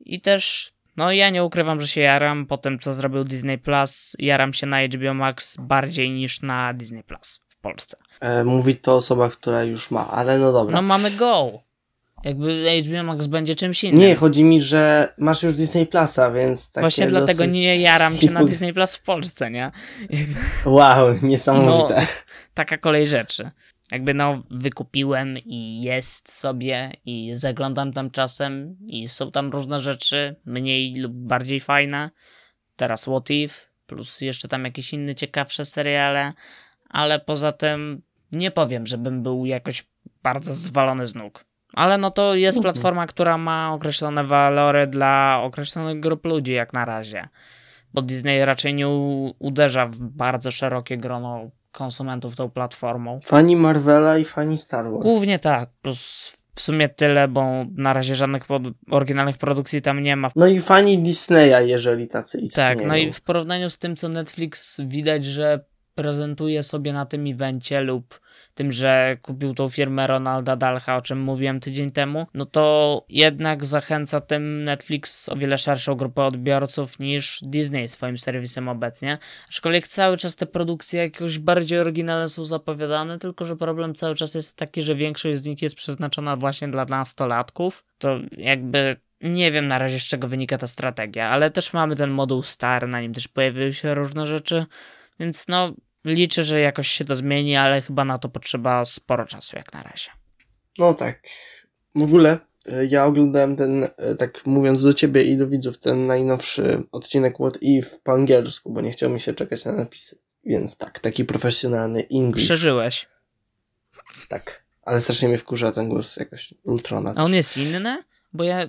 I 0.00 0.20
też, 0.20 0.72
no 0.96 1.12
ja 1.12 1.30
nie 1.30 1.44
ukrywam, 1.44 1.80
że 1.80 1.88
się 1.88 2.00
jaram 2.00 2.46
po 2.46 2.58
tym, 2.58 2.78
co 2.78 2.94
zrobił 2.94 3.24
Disney 3.24 3.58
Plus. 3.58 4.16
Jaram 4.18 4.52
się 4.52 4.66
na 4.66 4.82
HBO 4.82 5.14
Max 5.14 5.56
bardziej 5.56 6.10
niż 6.10 6.42
na 6.42 6.74
Disney 6.74 7.02
Plus 7.02 7.44
w 7.48 7.56
Polsce. 7.56 7.96
E, 8.20 8.44
mówi 8.44 8.76
to 8.76 8.94
osoba, 8.94 9.28
która 9.28 9.64
już 9.64 9.90
ma, 9.90 10.08
ale 10.10 10.38
no 10.38 10.52
dobra. 10.52 10.76
No 10.76 10.82
mamy 10.82 11.10
Go. 11.10 11.60
Jakby 12.24 12.82
HBO 12.84 13.02
Max 13.02 13.26
będzie 13.26 13.54
czymś 13.54 13.84
innym. 13.84 14.00
Nie, 14.00 14.14
chodzi 14.14 14.44
mi, 14.44 14.62
że 14.62 15.12
masz 15.18 15.42
już 15.42 15.54
Disney 15.54 15.86
Plusa, 15.86 16.30
więc 16.30 16.70
takie 16.70 16.80
Właśnie 16.80 17.06
dlatego 17.06 17.44
nie 17.44 17.76
jaram 17.76 18.16
się 18.16 18.30
na 18.30 18.44
Disney 18.50 18.72
Plus 18.72 18.96
w 18.96 19.02
Polsce, 19.02 19.50
nie? 19.50 19.70
Wow, 20.66 21.14
niesamowite. 21.22 21.94
No, 21.94 22.06
taka 22.54 22.78
kolej 22.78 23.06
rzeczy. 23.06 23.50
Jakby 23.92 24.14
no, 24.14 24.42
wykupiłem 24.50 25.38
i 25.38 25.82
jest 25.82 26.32
sobie 26.32 26.92
i 27.04 27.32
zaglądam 27.34 27.92
tam 27.92 28.10
czasem 28.10 28.76
i 28.88 29.08
są 29.08 29.30
tam 29.30 29.50
różne 29.50 29.78
rzeczy, 29.78 30.36
mniej 30.44 30.94
lub 30.96 31.12
bardziej 31.12 31.60
fajne. 31.60 32.10
Teraz 32.76 33.02
What 33.02 33.30
If, 33.30 33.54
plus 33.86 34.20
jeszcze 34.20 34.48
tam 34.48 34.64
jakieś 34.64 34.92
inne 34.92 35.14
ciekawsze 35.14 35.64
seriale, 35.64 36.32
ale 36.88 37.20
poza 37.20 37.52
tym 37.52 38.02
nie 38.32 38.50
powiem, 38.50 38.86
żebym 38.86 39.22
był 39.22 39.46
jakoś 39.46 39.86
bardzo 40.22 40.54
zwalony 40.54 41.06
z 41.06 41.14
nóg. 41.14 41.44
Ale 41.72 41.98
no 41.98 42.10
to 42.10 42.34
jest 42.34 42.58
mhm. 42.58 42.72
platforma, 42.72 43.06
która 43.06 43.38
ma 43.38 43.72
określone 43.72 44.24
walory 44.24 44.86
dla 44.86 45.40
określonych 45.42 46.00
grup 46.00 46.24
ludzi 46.24 46.52
jak 46.52 46.72
na 46.72 46.84
razie. 46.84 47.28
Bo 47.94 48.02
Disney 48.02 48.44
raczej 48.44 48.74
nie 48.74 48.88
uderza 49.38 49.86
w 49.86 49.96
bardzo 49.98 50.50
szerokie 50.50 50.96
grono 50.96 51.50
konsumentów 51.72 52.36
tą 52.36 52.50
platformą. 52.50 53.18
Fani 53.24 53.56
Marvela 53.56 54.18
i 54.18 54.24
fani 54.24 54.58
Star 54.58 54.90
Wars. 54.90 55.02
Głównie 55.02 55.38
tak, 55.38 55.70
plus 55.82 56.32
w 56.54 56.62
sumie 56.62 56.88
tyle, 56.88 57.28
bo 57.28 57.44
na 57.76 57.92
razie 57.92 58.16
żadnych 58.16 58.46
pod 58.46 58.62
oryginalnych 58.90 59.38
produkcji 59.38 59.82
tam 59.82 60.02
nie 60.02 60.16
ma. 60.16 60.30
No 60.36 60.46
i 60.46 60.60
fani 60.60 60.98
Disneya, 60.98 61.68
jeżeli 61.68 62.08
tacy 62.08 62.40
istnieją. 62.40 62.76
Tak, 62.76 62.86
no 62.86 62.96
i 62.96 63.12
w 63.12 63.20
porównaniu 63.20 63.70
z 63.70 63.78
tym, 63.78 63.96
co 63.96 64.08
Netflix 64.08 64.80
widać, 64.84 65.24
że 65.24 65.64
prezentuje 65.94 66.62
sobie 66.62 66.92
na 66.92 67.06
tym 67.06 67.26
evencie 67.26 67.80
lub 67.80 68.20
tym, 68.54 68.72
że 68.72 69.16
kupił 69.22 69.54
tą 69.54 69.68
firmę 69.68 70.06
Ronalda 70.06 70.56
Dalcha, 70.56 70.96
o 70.96 71.00
czym 71.00 71.20
mówiłem 71.20 71.60
tydzień 71.60 71.90
temu, 71.90 72.26
no 72.34 72.44
to 72.44 73.04
jednak 73.08 73.64
zachęca 73.64 74.20
tym 74.20 74.64
Netflix 74.64 75.28
o 75.28 75.36
wiele 75.36 75.58
szerszą 75.58 75.94
grupę 75.94 76.24
odbiorców 76.24 76.98
niż 76.98 77.40
Disney 77.42 77.88
swoim 77.88 78.18
serwisem 78.18 78.68
obecnie. 78.68 79.18
Aczkolwiek 79.48 79.88
cały 79.88 80.16
czas 80.16 80.36
te 80.36 80.46
produkcje 80.46 81.00
jakoś 81.00 81.38
bardziej 81.38 81.78
oryginalne 81.78 82.28
są 82.28 82.44
zapowiadane, 82.44 83.18
tylko 83.18 83.44
że 83.44 83.56
problem 83.56 83.94
cały 83.94 84.14
czas 84.14 84.34
jest 84.34 84.56
taki, 84.56 84.82
że 84.82 84.94
większość 84.94 85.38
z 85.38 85.46
nich 85.46 85.62
jest 85.62 85.76
przeznaczona 85.76 86.36
właśnie 86.36 86.68
dla 86.68 86.84
nastolatków. 86.84 87.84
To 87.98 88.18
jakby 88.36 88.96
nie 89.20 89.52
wiem 89.52 89.68
na 89.68 89.78
razie 89.78 90.00
z 90.00 90.08
czego 90.08 90.28
wynika 90.28 90.58
ta 90.58 90.66
strategia, 90.66 91.28
ale 91.28 91.50
też 91.50 91.72
mamy 91.72 91.96
ten 91.96 92.10
moduł 92.10 92.42
star, 92.42 92.88
na 92.88 93.00
nim 93.00 93.14
też 93.14 93.28
pojawiły 93.28 93.72
się 93.72 93.94
różne 93.94 94.26
rzeczy, 94.26 94.66
więc 95.20 95.48
no 95.48 95.74
Liczę, 96.04 96.44
że 96.44 96.60
jakoś 96.60 96.88
się 96.88 97.04
to 97.04 97.16
zmieni, 97.16 97.56
ale 97.56 97.82
chyba 97.82 98.04
na 98.04 98.18
to 98.18 98.28
potrzeba 98.28 98.84
sporo 98.84 99.26
czasu 99.26 99.56
jak 99.56 99.72
na 99.72 99.82
razie. 99.82 100.10
No 100.78 100.94
tak. 100.94 101.22
W 101.94 102.02
ogóle 102.02 102.38
e, 102.66 102.86
ja 102.86 103.04
oglądałem 103.06 103.56
ten, 103.56 103.88
e, 103.96 104.14
tak 104.14 104.46
mówiąc 104.46 104.82
do 104.82 104.94
ciebie 104.94 105.22
i 105.22 105.36
do 105.36 105.48
widzów, 105.48 105.78
ten 105.78 106.06
najnowszy 106.06 106.82
odcinek 106.92 107.34
What 107.34 107.58
If 107.62 107.90
po 108.02 108.12
angielsku, 108.12 108.72
bo 108.72 108.80
nie 108.80 108.90
chciał 108.92 109.10
mi 109.10 109.20
się 109.20 109.34
czekać 109.34 109.64
na 109.64 109.72
napisy. 109.72 110.18
Więc 110.44 110.76
tak, 110.76 110.98
taki 110.98 111.24
profesjonalny 111.24 112.06
English. 112.12 112.44
Przeżyłeś. 112.44 113.08
Tak, 114.28 114.64
ale 114.82 115.00
strasznie 115.00 115.28
mnie 115.28 115.38
wkurza 115.38 115.72
ten 115.72 115.88
głos 115.88 116.16
jakoś 116.16 116.54
Ultrona. 116.64 117.12
A 117.16 117.24
on 117.24 117.34
jest 117.34 117.56
inny? 117.56 118.02
Bo 118.32 118.44
ja 118.44 118.66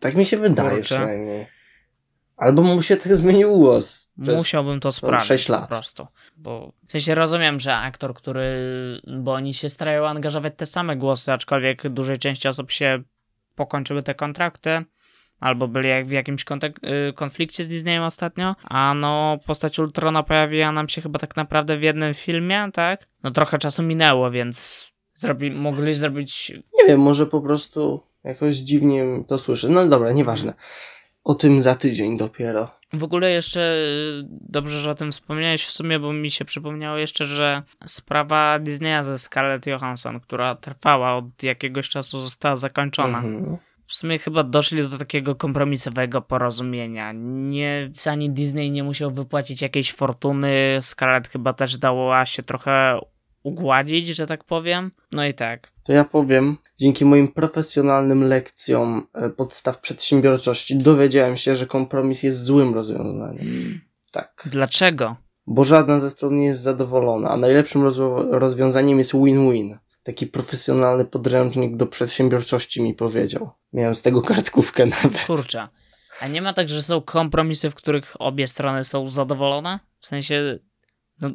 Tak 0.00 0.14
mi 0.14 0.26
się 0.26 0.36
wydaje 0.36 0.70
Kurczę. 0.70 0.84
przynajmniej. 0.94 1.46
Albo 2.40 2.62
mu 2.62 2.82
się 2.82 2.96
tak 2.96 3.16
zmienił 3.16 3.56
głos. 3.56 4.08
Musiałbym 4.16 4.80
to 4.80 4.92
sprawdzić 4.92 5.28
sześć 5.28 5.48
lat. 5.48 5.60
po 5.62 5.68
prostu. 5.68 6.06
Bo 6.36 6.72
w 6.86 6.90
sensie 6.90 7.14
rozumiem, 7.14 7.60
że 7.60 7.76
aktor, 7.76 8.14
który. 8.14 8.42
Bo 9.18 9.32
oni 9.32 9.54
się 9.54 9.68
starają 9.68 10.06
angażować 10.06 10.52
te 10.56 10.66
same 10.66 10.96
głosy, 10.96 11.32
aczkolwiek 11.32 11.88
dużej 11.88 12.18
części 12.18 12.48
osób 12.48 12.70
się 12.70 13.02
pokończyły 13.54 14.02
te 14.02 14.14
kontrakty. 14.14 14.84
Albo 15.40 15.68
byli 15.68 15.88
jak 15.88 16.06
w 16.06 16.10
jakimś 16.10 16.44
y, 16.44 17.12
konflikcie 17.12 17.64
z 17.64 17.68
Disneyem 17.68 18.02
ostatnio. 18.02 18.56
A 18.64 18.94
no, 18.94 19.38
postać 19.46 19.78
Ultrona 19.78 20.22
pojawiła 20.22 20.72
nam 20.72 20.88
się 20.88 21.00
chyba 21.02 21.18
tak 21.18 21.36
naprawdę 21.36 21.76
w 21.76 21.82
jednym 21.82 22.14
filmie, 22.14 22.68
tak? 22.72 23.06
No 23.22 23.30
trochę 23.30 23.58
czasu 23.58 23.82
minęło, 23.82 24.30
więc 24.30 24.88
zrobi- 25.18 25.54
mogli 25.54 25.94
zrobić. 25.94 26.52
Nie 26.78 26.84
wiem, 26.86 27.00
może 27.00 27.26
po 27.26 27.40
prostu 27.40 28.02
jakoś 28.24 28.56
dziwnie 28.56 29.04
to 29.26 29.38
słyszę. 29.38 29.68
No 29.68 29.86
dobra, 29.88 30.12
nieważne. 30.12 30.52
O 31.24 31.34
tym 31.34 31.60
za 31.60 31.74
tydzień 31.74 32.16
dopiero. 32.16 32.80
W 32.92 33.04
ogóle 33.04 33.30
jeszcze 33.30 33.60
y, 33.60 34.22
dobrze, 34.28 34.80
że 34.80 34.90
o 34.90 34.94
tym 34.94 35.12
wspomniałeś 35.12 35.66
w 35.66 35.70
sumie, 35.70 35.98
bo 35.98 36.12
mi 36.12 36.30
się 36.30 36.44
przypomniało 36.44 36.96
jeszcze, 36.96 37.24
że 37.24 37.62
sprawa 37.86 38.58
Disneya 38.58 39.04
ze 39.04 39.18
Scarlett 39.18 39.66
Johansson, 39.66 40.20
która 40.20 40.54
trwała 40.54 41.16
od 41.16 41.42
jakiegoś 41.42 41.88
czasu, 41.88 42.20
została 42.20 42.56
zakończona. 42.56 43.18
Mhm. 43.18 43.56
W 43.86 43.94
sumie 43.94 44.18
chyba 44.18 44.42
doszli 44.42 44.82
do 44.88 44.98
takiego 44.98 45.34
kompromisowego 45.34 46.22
porozumienia. 46.22 47.12
Nie, 47.14 47.90
ani 48.06 48.30
Disney 48.30 48.70
nie 48.70 48.84
musiał 48.84 49.10
wypłacić 49.10 49.62
jakiejś 49.62 49.92
fortuny, 49.92 50.78
Scarlett 50.80 51.28
chyba 51.28 51.52
też 51.52 51.78
dała 51.78 52.26
się 52.26 52.42
trochę 52.42 53.00
ugładzić, 53.42 54.06
że 54.06 54.26
tak 54.26 54.44
powiem. 54.44 54.90
No 55.12 55.26
i 55.26 55.34
tak. 55.34 55.72
To 55.84 55.92
ja 55.92 56.04
powiem, 56.04 56.56
dzięki 56.78 57.04
moim 57.04 57.28
profesjonalnym 57.28 58.24
lekcjom 58.24 59.06
e, 59.14 59.30
podstaw 59.30 59.80
przedsiębiorczości 59.80 60.76
dowiedziałem 60.76 61.36
się, 61.36 61.56
że 61.56 61.66
kompromis 61.66 62.22
jest 62.22 62.44
złym 62.44 62.74
rozwiązaniem. 62.74 63.80
Tak. 64.12 64.48
Dlaczego? 64.50 65.16
Bo 65.46 65.64
żadna 65.64 66.00
ze 66.00 66.10
stron 66.10 66.36
nie 66.36 66.46
jest 66.46 66.60
zadowolona, 66.60 67.30
a 67.30 67.36
najlepszym 67.36 67.82
rozwiązaniem 68.30 68.98
jest 68.98 69.12
win-win. 69.12 69.78
Taki 70.02 70.26
profesjonalny 70.26 71.04
podręcznik 71.04 71.76
do 71.76 71.86
przedsiębiorczości 71.86 72.82
mi 72.82 72.94
powiedział. 72.94 73.50
Miałem 73.72 73.94
z 73.94 74.02
tego 74.02 74.22
kartkówkę 74.22 74.86
nawet. 75.02 75.26
Kurczę. 75.26 75.68
A 76.20 76.28
nie 76.28 76.42
ma 76.42 76.52
tak, 76.52 76.68
że 76.68 76.82
są 76.82 77.00
kompromisy, 77.00 77.70
w 77.70 77.74
których 77.74 78.16
obie 78.18 78.46
strony 78.46 78.84
są 78.84 79.10
zadowolone? 79.10 79.80
W 80.00 80.06
sensie, 80.06 80.58
no, 81.20 81.28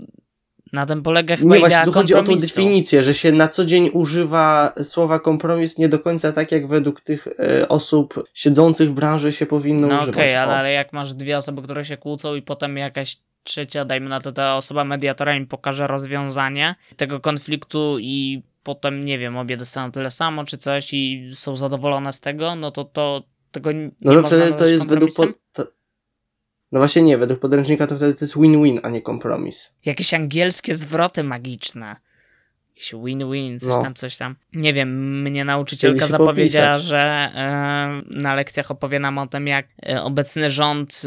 na 0.73 0.85
tym 0.85 1.03
polega 1.03 1.35
chyba 1.35 1.53
Nie, 1.53 1.59
właśnie 1.59 1.85
tu 1.85 1.91
chodzi 1.91 2.15
o 2.15 2.23
tą 2.23 2.37
definicję, 2.37 3.03
że 3.03 3.13
się 3.13 3.31
na 3.31 3.47
co 3.47 3.65
dzień 3.65 3.89
używa 3.93 4.73
słowa 4.83 5.19
kompromis 5.19 5.77
nie 5.77 5.89
do 5.89 5.99
końca 5.99 6.31
tak, 6.31 6.51
jak 6.51 6.67
według 6.67 7.01
tych 7.01 7.27
e, 7.27 7.67
osób 7.67 8.23
siedzących 8.33 8.89
w 8.89 8.93
branży 8.93 9.31
się 9.31 9.45
powinno 9.45 9.87
No 9.87 9.97
używać. 9.97 10.15
okej, 10.15 10.35
ale, 10.35 10.53
O. 10.53 10.55
ale 10.57 10.71
jak 10.71 10.93
masz 10.93 11.13
dwie 11.13 11.37
osoby, 11.37 11.61
które 11.61 11.85
się 11.85 11.97
kłócą 11.97 12.35
i 12.35 12.41
potem 12.41 12.77
jakaś 12.77 13.17
trzecia, 13.43 13.85
dajmy 13.85 14.09
na 14.09 14.19
to, 14.21 14.31
ta 14.31 14.57
osoba 14.57 14.83
mediatora 14.83 15.35
im 15.35 15.47
pokaże 15.47 15.87
rozwiązanie 15.87 16.75
tego 16.95 17.19
konfliktu 17.19 17.97
i 17.99 18.43
potem, 18.63 19.05
nie 19.05 19.19
wiem, 19.19 19.37
obie 19.37 19.57
dostaną 19.57 19.91
tyle 19.91 20.11
samo 20.11 20.43
czy 20.43 20.57
coś 20.57 20.93
i 20.93 21.31
są 21.35 21.55
zadowolone 21.55 22.13
z 22.13 22.19
tego, 22.19 22.55
no 22.55 22.71
to 22.71 22.83
to 22.85 23.23
tego 23.51 23.71
nie 23.71 23.91
No 24.01 24.13
to 24.13 24.23
wtedy 24.23 24.51
to 24.51 24.65
jest 24.65 24.87
według... 24.87 25.15
Po, 25.15 25.27
to, 25.53 25.67
no 26.75 26.79
właśnie 26.81 27.01
nie, 27.01 27.17
według 27.17 27.39
podręcznika 27.39 27.87
to 27.87 27.95
wtedy 27.95 28.13
to 28.13 28.25
jest 28.25 28.37
win-win, 28.37 28.79
a 28.83 28.89
nie 28.89 29.01
kompromis. 29.01 29.73
Jakieś 29.85 30.13
angielskie 30.13 30.75
zwroty 30.75 31.23
magiczne. 31.23 31.95
Jakiś 32.75 32.93
win-win, 32.93 33.59
coś 33.59 33.69
No. 33.69 33.81
tam, 33.81 33.93
coś 33.93 34.17
tam. 34.17 34.35
Nie 34.53 34.73
wiem, 34.73 35.21
mnie 35.21 35.45
nauczycielka 35.45 36.07
zapowiedziała, 36.07 36.67
popisać. 36.71 36.85
że 36.89 36.97
e, 37.35 38.01
na 38.19 38.35
lekcjach 38.35 38.71
opowie 38.71 38.99
nam 38.99 39.17
o 39.17 39.27
tym, 39.27 39.47
jak 39.47 39.67
e, 39.89 40.03
obecny 40.03 40.51
rząd 40.51 41.01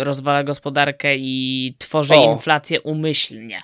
e, 0.00 0.04
rozwala 0.04 0.44
gospodarkę 0.44 1.16
i 1.16 1.74
tworzy 1.78 2.14
O. 2.14 2.32
inflację 2.32 2.80
umyślnie. 2.80 3.62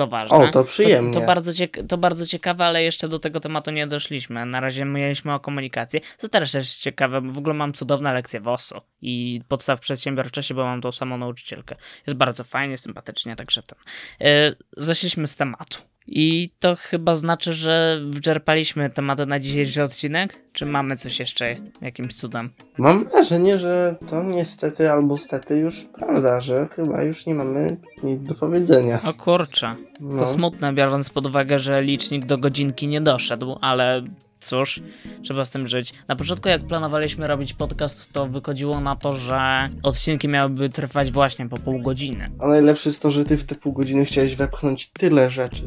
To 0.00 0.06
ważne. 0.06 0.36
O, 0.36 0.50
to 0.50 0.64
przyjemnie. 0.64 1.14
To, 1.14 1.20
to, 1.20 1.26
bardzo 1.26 1.52
to 1.88 1.98
bardzo 1.98 2.26
ciekawe, 2.26 2.64
ale 2.64 2.82
jeszcze 2.82 3.08
do 3.08 3.18
tego 3.18 3.40
tematu 3.40 3.70
nie 3.70 3.86
doszliśmy. 3.86 4.46
Na 4.46 4.60
razie 4.60 4.84
mieliśmy 4.84 5.34
o 5.34 5.40
komunikacji. 5.40 6.00
Co 6.18 6.28
też 6.28 6.54
jest 6.54 6.80
ciekawe, 6.80 7.20
w 7.20 7.38
ogóle 7.38 7.54
mam 7.54 7.72
cudowne 7.72 8.12
lekcje 8.12 8.40
WOS-u 8.40 8.80
i 9.02 9.40
podstaw 9.48 9.80
przedsiębiorczości, 9.80 10.54
bo 10.54 10.64
mam 10.64 10.80
tą 10.80 10.92
samą 10.92 11.18
nauczycielkę. 11.18 11.76
Jest 12.06 12.18
bardzo 12.18 12.44
fajnie, 12.44 12.78
sympatycznie, 12.78 13.36
także 13.36 13.62
ten. 13.62 13.78
Yy, 14.20 14.56
zeszliśmy 14.76 15.26
z 15.26 15.36
tematu. 15.36 15.89
I 16.12 16.50
to 16.58 16.76
chyba 16.76 17.16
znaczy, 17.16 17.52
że 17.52 18.00
wyczerpaliśmy 18.10 18.90
tematy 18.90 19.26
na 19.26 19.40
dzisiejszy 19.40 19.82
odcinek? 19.82 20.42
Czy 20.52 20.66
mamy 20.66 20.96
coś 20.96 21.20
jeszcze 21.20 21.56
jakimś 21.80 22.14
cudem? 22.14 22.50
Mam 22.78 23.04
wrażenie, 23.04 23.58
że 23.58 23.96
to 24.08 24.22
niestety 24.22 24.90
albo 24.90 25.18
stety 25.18 25.56
już 25.56 25.86
prawda, 25.98 26.40
że 26.40 26.68
chyba 26.68 27.02
już 27.02 27.26
nie 27.26 27.34
mamy 27.34 27.76
nic 28.02 28.22
do 28.22 28.34
powiedzenia. 28.34 29.00
O 29.04 29.12
kurczę. 29.12 29.74
No. 30.00 30.18
To 30.18 30.26
smutne, 30.26 30.72
biorąc 30.72 31.10
pod 31.10 31.26
uwagę, 31.26 31.58
że 31.58 31.82
licznik 31.82 32.26
do 32.26 32.38
godzinki 32.38 32.88
nie 32.88 33.00
doszedł, 33.00 33.58
ale 33.60 34.02
cóż, 34.40 34.80
trzeba 35.22 35.44
z 35.44 35.50
tym 35.50 35.68
żyć. 35.68 35.94
Na 36.08 36.16
początku, 36.16 36.48
jak 36.48 36.66
planowaliśmy 36.66 37.26
robić 37.26 37.54
podcast, 37.54 38.12
to 38.12 38.26
wychodziło 38.26 38.80
na 38.80 38.96
to, 38.96 39.12
że 39.12 39.68
odcinki 39.82 40.28
miałyby 40.28 40.68
trwać 40.68 41.12
właśnie 41.12 41.48
po 41.48 41.56
pół 41.56 41.82
godziny. 41.82 42.30
A 42.40 42.46
najlepsze 42.46 42.88
jest 42.88 43.02
to, 43.02 43.10
że 43.10 43.24
ty 43.24 43.36
w 43.36 43.44
te 43.44 43.54
pół 43.54 43.72
godziny 43.72 44.04
chciałeś 44.04 44.36
wepchnąć 44.36 44.90
tyle 44.90 45.30
rzeczy. 45.30 45.62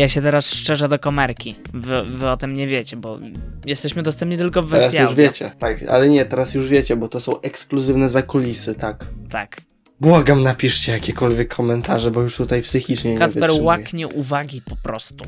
Ja 0.00 0.08
się 0.08 0.22
teraz 0.22 0.50
szczerze 0.50 0.88
do 0.88 0.98
komerki. 0.98 1.54
Wy, 1.74 2.04
wy 2.04 2.28
o 2.28 2.36
tym 2.36 2.54
nie 2.54 2.66
wiecie, 2.66 2.96
bo 2.96 3.18
jesteśmy 3.66 4.02
dostępni 4.02 4.38
tylko 4.38 4.62
w 4.62 4.70
Teraz 4.70 4.84
wersji 4.84 5.00
już 5.00 5.08
audio. 5.08 5.22
wiecie, 5.24 5.50
tak, 5.58 5.82
ale 5.82 6.08
nie, 6.08 6.24
teraz 6.24 6.54
już 6.54 6.68
wiecie, 6.68 6.96
bo 6.96 7.08
to 7.08 7.20
są 7.20 7.40
ekskluzywne 7.40 8.08
zakulisy, 8.08 8.74
tak. 8.74 9.06
Tak. 9.30 9.60
Błagam, 10.00 10.42
napiszcie 10.42 10.92
jakiekolwiek 10.92 11.54
komentarze, 11.54 12.10
bo 12.10 12.22
już 12.22 12.36
tutaj 12.36 12.62
psychicznie 12.62 13.12
nie 13.12 13.18
Kacper 13.18 13.50
łaknie 13.60 14.08
uwagi 14.08 14.62
po 14.62 14.76
prostu. 14.76 15.24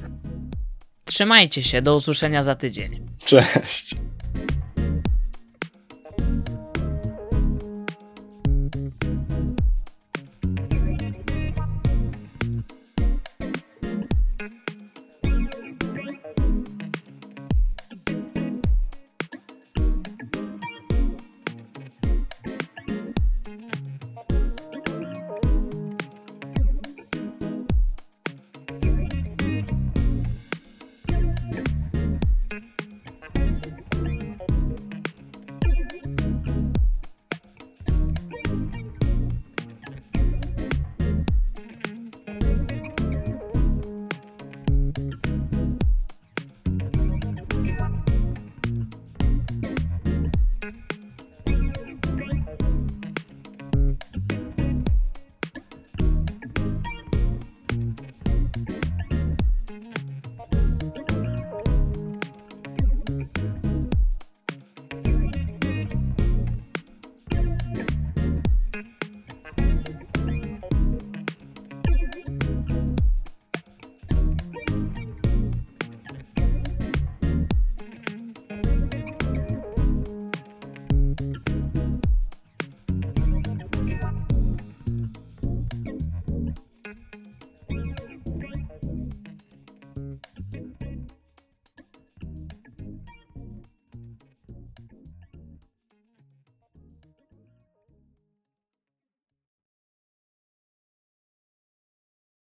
Trzymajcie 1.05 1.63
się, 1.63 1.83
do 1.83 1.97
usłyszenia 1.97 2.43
za 2.43 2.55
tydzień. 2.55 3.07
Cześć. 3.25 3.95